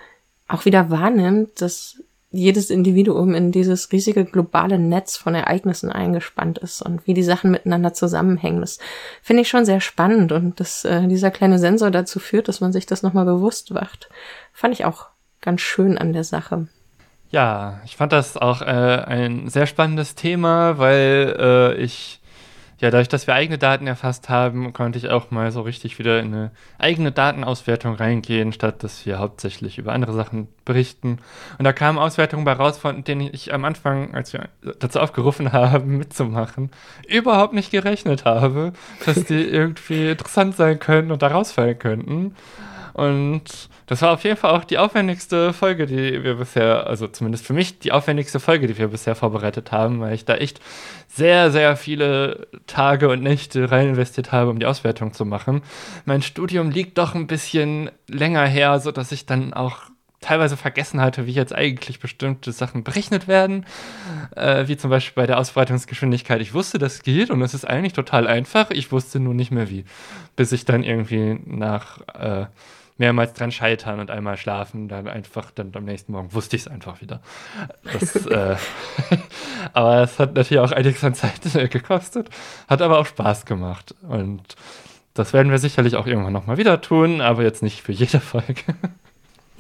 [0.50, 6.82] auch wieder wahrnimmt, dass jedes Individuum in dieses riesige globale Netz von Ereignissen eingespannt ist
[6.82, 8.60] und wie die Sachen miteinander zusammenhängen.
[8.60, 8.78] Das
[9.22, 12.74] finde ich schon sehr spannend und dass äh, dieser kleine Sensor dazu führt, dass man
[12.74, 14.10] sich das nochmal bewusst wacht,
[14.52, 15.06] fand ich auch
[15.40, 16.68] ganz schön an der Sache.
[17.32, 22.20] Ja, ich fand das auch äh, ein sehr spannendes Thema, weil äh, ich
[22.80, 26.20] ja, dadurch, dass wir eigene Daten erfasst haben, konnte ich auch mal so richtig wieder
[26.20, 31.20] in eine eigene Datenauswertung reingehen, statt dass wir hauptsächlich über andere Sachen berichten.
[31.58, 34.48] Und da kamen Auswertungen bei raus, von denen ich am Anfang, als wir
[34.80, 36.72] dazu aufgerufen haben, mitzumachen,
[37.06, 38.72] überhaupt nicht gerechnet habe,
[39.06, 42.36] dass die irgendwie interessant sein können und da rausfallen könnten.
[42.94, 47.48] Und das war auf jeden Fall auch die aufwendigste Folge, die wir bisher, also zumindest
[47.48, 50.62] für mich die aufwendigste Folge, die wir bisher vorbereitet haben, weil ich da echt
[51.08, 55.64] sehr, sehr viele Tage und Nächte rein investiert habe, um die Auswertung zu machen.
[56.06, 59.90] Mein Studium liegt doch ein bisschen länger her, sodass ich dann auch
[60.22, 63.66] teilweise vergessen hatte, wie jetzt eigentlich bestimmte Sachen berechnet werden,
[64.36, 66.42] äh, wie zum Beispiel bei der Ausbreitungsgeschwindigkeit.
[66.42, 68.70] Ich wusste, das geht und es ist eigentlich total einfach.
[68.70, 69.84] Ich wusste nur nicht mehr wie,
[70.36, 72.46] bis ich dann irgendwie nach äh,
[73.00, 76.68] mehrmals dran scheitern und einmal schlafen, dann einfach, dann am nächsten Morgen wusste ich es
[76.68, 77.22] einfach wieder.
[77.92, 78.58] Das, äh,
[79.74, 81.42] aber es hat natürlich auch einiges an Zeit
[81.72, 82.30] gekostet,
[82.68, 83.96] hat aber auch Spaß gemacht.
[84.08, 84.56] Und
[85.14, 88.76] das werden wir sicherlich auch irgendwann nochmal wieder tun, aber jetzt nicht für jede Folge.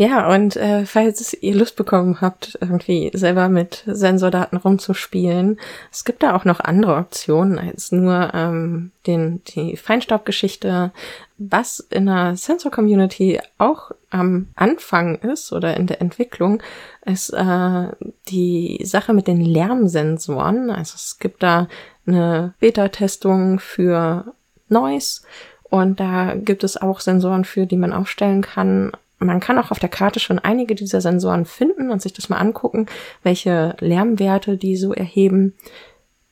[0.01, 5.59] Ja, und äh, falls ihr Lust bekommen habt, irgendwie selber mit Sensordaten rumzuspielen,
[5.91, 10.93] es gibt da auch noch andere Optionen als nur ähm, den, die Feinstaubgeschichte.
[11.37, 16.63] Was in der Sensor-Community auch am Anfang ist oder in der Entwicklung,
[17.03, 17.87] ist äh,
[18.29, 20.69] die Sache mit den Lärmsensoren.
[20.69, 21.67] Also es gibt da
[22.07, 24.33] eine Beta-Testung für
[24.69, 25.23] Noise
[25.63, 29.80] und da gibt es auch Sensoren für, die man aufstellen kann man kann auch auf
[29.80, 32.88] der Karte schon einige dieser Sensoren finden und sich das mal angucken,
[33.24, 35.53] welche Lärmwerte die so erheben.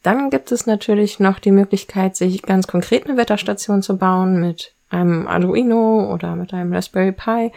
[0.03, 4.73] Dann gibt es natürlich noch die Möglichkeit, sich ganz konkret eine Wetterstation zu bauen mit
[4.89, 7.51] einem Arduino oder mit einem Raspberry Pi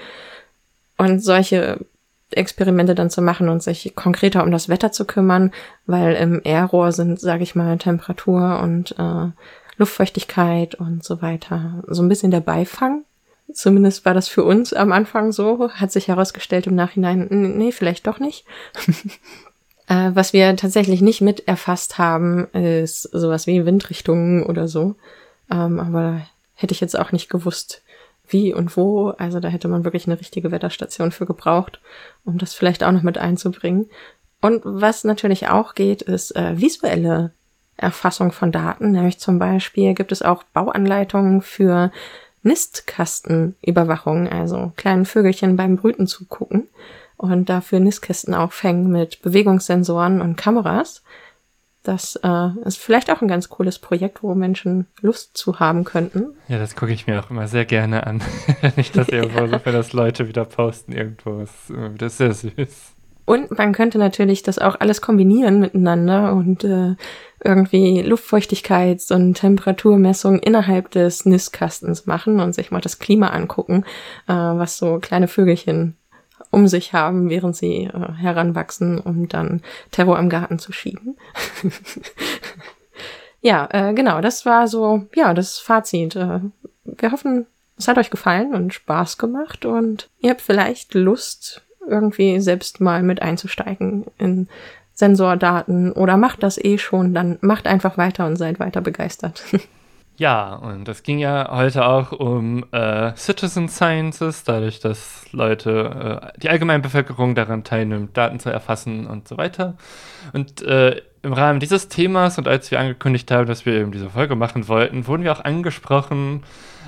[0.99, 1.85] und solche
[2.33, 5.53] Experimente dann zu machen und sich konkreter um das Wetter zu kümmern,
[5.87, 9.31] weil im Airrohr sind, sage ich mal, Temperatur und äh,
[9.77, 13.05] Luftfeuchtigkeit und so weiter so ein bisschen der Beifang
[13.53, 15.71] Zumindest war das für uns am Anfang so.
[15.71, 18.45] Hat sich herausgestellt im Nachhinein, nee, vielleicht doch nicht.
[19.89, 24.97] äh, was wir tatsächlich nicht mit erfasst haben, ist sowas wie Windrichtungen oder so.
[25.51, 26.23] Ähm, aber
[26.55, 27.83] hätte ich jetzt auch nicht gewusst,
[28.29, 29.11] wie und wo.
[29.11, 31.81] Also da hätte man wirklich eine richtige Wetterstation für gebraucht,
[32.25, 33.91] um das vielleicht auch noch mit einzubringen.
[34.41, 37.33] Und was natürlich auch geht, ist äh, visuelle
[37.77, 38.93] Erfassung von Daten.
[38.93, 41.91] Nämlich zum Beispiel gibt es auch Bauanleitungen für
[42.43, 46.69] Nistkastenüberwachung, also kleinen Vögelchen beim Brüten zugucken
[47.17, 51.03] und dafür Nistkästen aufhängen mit Bewegungssensoren und Kameras.
[51.83, 56.35] Das äh, ist vielleicht auch ein ganz cooles Projekt, wo Menschen Lust zu haben könnten.
[56.49, 58.23] Ja, das gucke ich mir auch immer sehr gerne an.
[58.77, 61.45] Nicht, dass irgendwo so, wenn das Leute wieder posten irgendwo.
[61.97, 62.93] Das ist sehr süß.
[63.25, 66.97] Und man könnte natürlich das auch alles kombinieren miteinander und äh,
[67.43, 73.85] irgendwie Luftfeuchtigkeits- und Temperaturmessung innerhalb des Nistkastens machen und sich mal das Klima angucken,
[74.27, 75.97] äh, was so kleine Vögelchen
[76.51, 81.17] um sich haben, während sie äh, heranwachsen, um dann Terror im Garten zu schieben.
[83.41, 86.17] ja, äh, genau, das war so, ja, das Fazit.
[86.17, 86.41] Äh,
[86.85, 87.47] wir hoffen,
[87.77, 93.03] es hat euch gefallen und Spaß gemacht und ihr habt vielleicht Lust, irgendwie selbst mal
[93.03, 94.49] mit einzusteigen in
[94.93, 99.43] Sensordaten oder macht das eh schon, dann macht einfach weiter und seid weiter begeistert.
[100.21, 106.39] Ja, und es ging ja heute auch um äh, Citizen Sciences, dadurch, dass Leute, äh,
[106.41, 109.79] die allgemeine Bevölkerung daran teilnimmt, Daten zu erfassen und so weiter.
[110.35, 114.11] Und äh, im Rahmen dieses Themas und als wir angekündigt haben, dass wir eben diese
[114.11, 116.43] Folge machen wollten, wurden wir auch angesprochen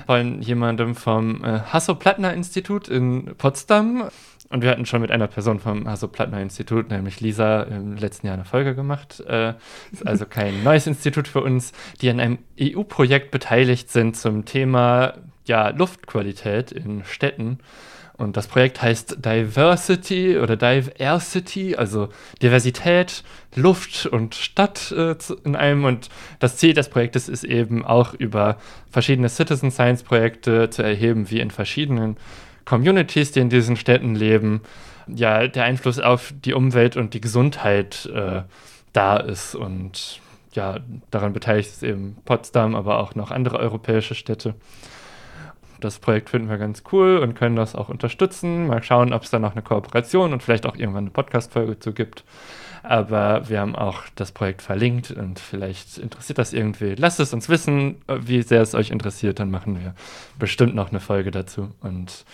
[0.05, 4.09] von jemandem vom äh, Hasso-Plattner-Institut in Potsdam.
[4.53, 8.45] Und wir hatten schon mit einer Person vom Hasso-Plattner-Institut, nämlich Lisa, im letzten Jahr eine
[8.45, 9.19] Folge gemacht.
[9.27, 9.55] Äh,
[9.91, 15.15] ist also kein neues Institut für uns, die an einem EU-Projekt beteiligt sind zum Thema
[15.47, 17.57] ja, Luftqualität in Städten.
[18.15, 22.09] Und das Projekt heißt Diversity oder Diversity, also
[22.43, 23.23] Diversität,
[23.55, 25.15] Luft und Stadt äh,
[25.45, 25.83] in einem.
[25.83, 28.57] Und das Ziel des Projektes ist eben auch über
[28.91, 32.17] verschiedene Citizen Science Projekte zu erheben, wie in verschiedenen
[32.65, 34.61] Communities, die in diesen Städten leben,
[35.07, 38.43] ja, der Einfluss auf die Umwelt und die Gesundheit äh,
[38.93, 39.55] da ist.
[39.55, 40.21] Und
[40.53, 40.79] ja,
[41.11, 44.55] daran beteiligt ist eben Potsdam, aber auch noch andere europäische Städte.
[45.79, 48.67] Das Projekt finden wir ganz cool und können das auch unterstützen.
[48.67, 51.91] Mal schauen, ob es da noch eine Kooperation und vielleicht auch irgendwann eine Podcast-Folge zu
[51.91, 52.23] gibt.
[52.83, 56.95] Aber wir haben auch das Projekt verlinkt und vielleicht interessiert das irgendwie.
[56.95, 59.39] Lasst es uns wissen, wie sehr es euch interessiert.
[59.39, 59.95] Dann machen wir
[60.37, 61.71] bestimmt noch eine Folge dazu.
[61.81, 62.25] Und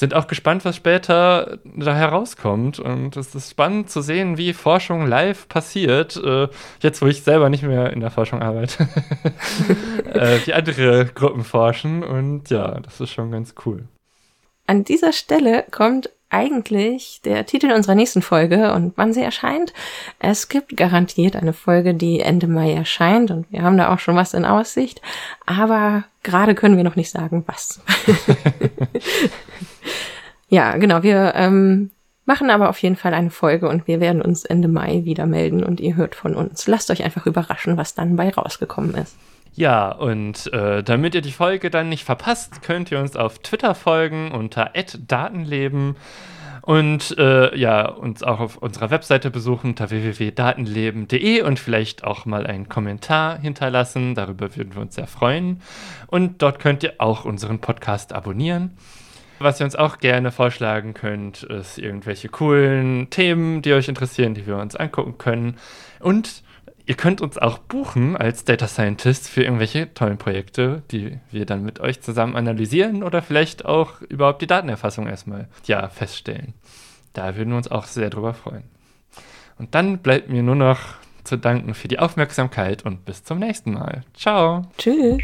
[0.00, 2.78] sind auch gespannt, was später da herauskommt.
[2.78, 6.16] Und es ist spannend zu sehen, wie Forschung live passiert.
[6.16, 6.48] Äh,
[6.80, 8.88] jetzt, wo ich selber nicht mehr in der Forschung arbeite,
[10.12, 12.02] äh, wie andere Gruppen forschen.
[12.02, 13.86] Und ja, das ist schon ganz cool.
[14.66, 19.74] An dieser Stelle kommt eigentlich der Titel unserer nächsten Folge und wann sie erscheint.
[20.18, 24.16] Es gibt garantiert eine Folge, die Ende Mai erscheint und wir haben da auch schon
[24.16, 25.02] was in Aussicht,
[25.44, 27.80] aber gerade können wir noch nicht sagen, was.
[30.48, 31.90] ja, genau, wir ähm,
[32.24, 35.64] machen aber auf jeden Fall eine Folge und wir werden uns Ende Mai wieder melden
[35.64, 36.68] und ihr hört von uns.
[36.68, 39.16] Lasst euch einfach überraschen, was dann bei rausgekommen ist.
[39.54, 43.74] Ja, und äh, damit ihr die Folge dann nicht verpasst, könnt ihr uns auf Twitter
[43.74, 44.72] folgen unter
[45.06, 45.96] @datenleben
[46.62, 52.46] und äh, ja, uns auch auf unserer Webseite besuchen unter www.datenleben.de und vielleicht auch mal
[52.46, 54.14] einen Kommentar hinterlassen.
[54.14, 55.62] Darüber würden wir uns sehr freuen.
[56.06, 58.76] Und dort könnt ihr auch unseren Podcast abonnieren.
[59.38, 64.46] Was ihr uns auch gerne vorschlagen könnt, ist irgendwelche coolen Themen, die euch interessieren, die
[64.46, 65.56] wir uns angucken können.
[65.98, 66.42] Und
[66.90, 71.62] Ihr könnt uns auch buchen als Data Scientist für irgendwelche tollen Projekte, die wir dann
[71.62, 76.52] mit euch zusammen analysieren oder vielleicht auch überhaupt die Datenerfassung erstmal ja feststellen.
[77.12, 78.64] Da würden wir uns auch sehr drüber freuen.
[79.56, 80.80] Und dann bleibt mir nur noch
[81.22, 84.02] zu danken für die Aufmerksamkeit und bis zum nächsten Mal.
[84.12, 84.66] Ciao.
[84.76, 85.20] Tschüss.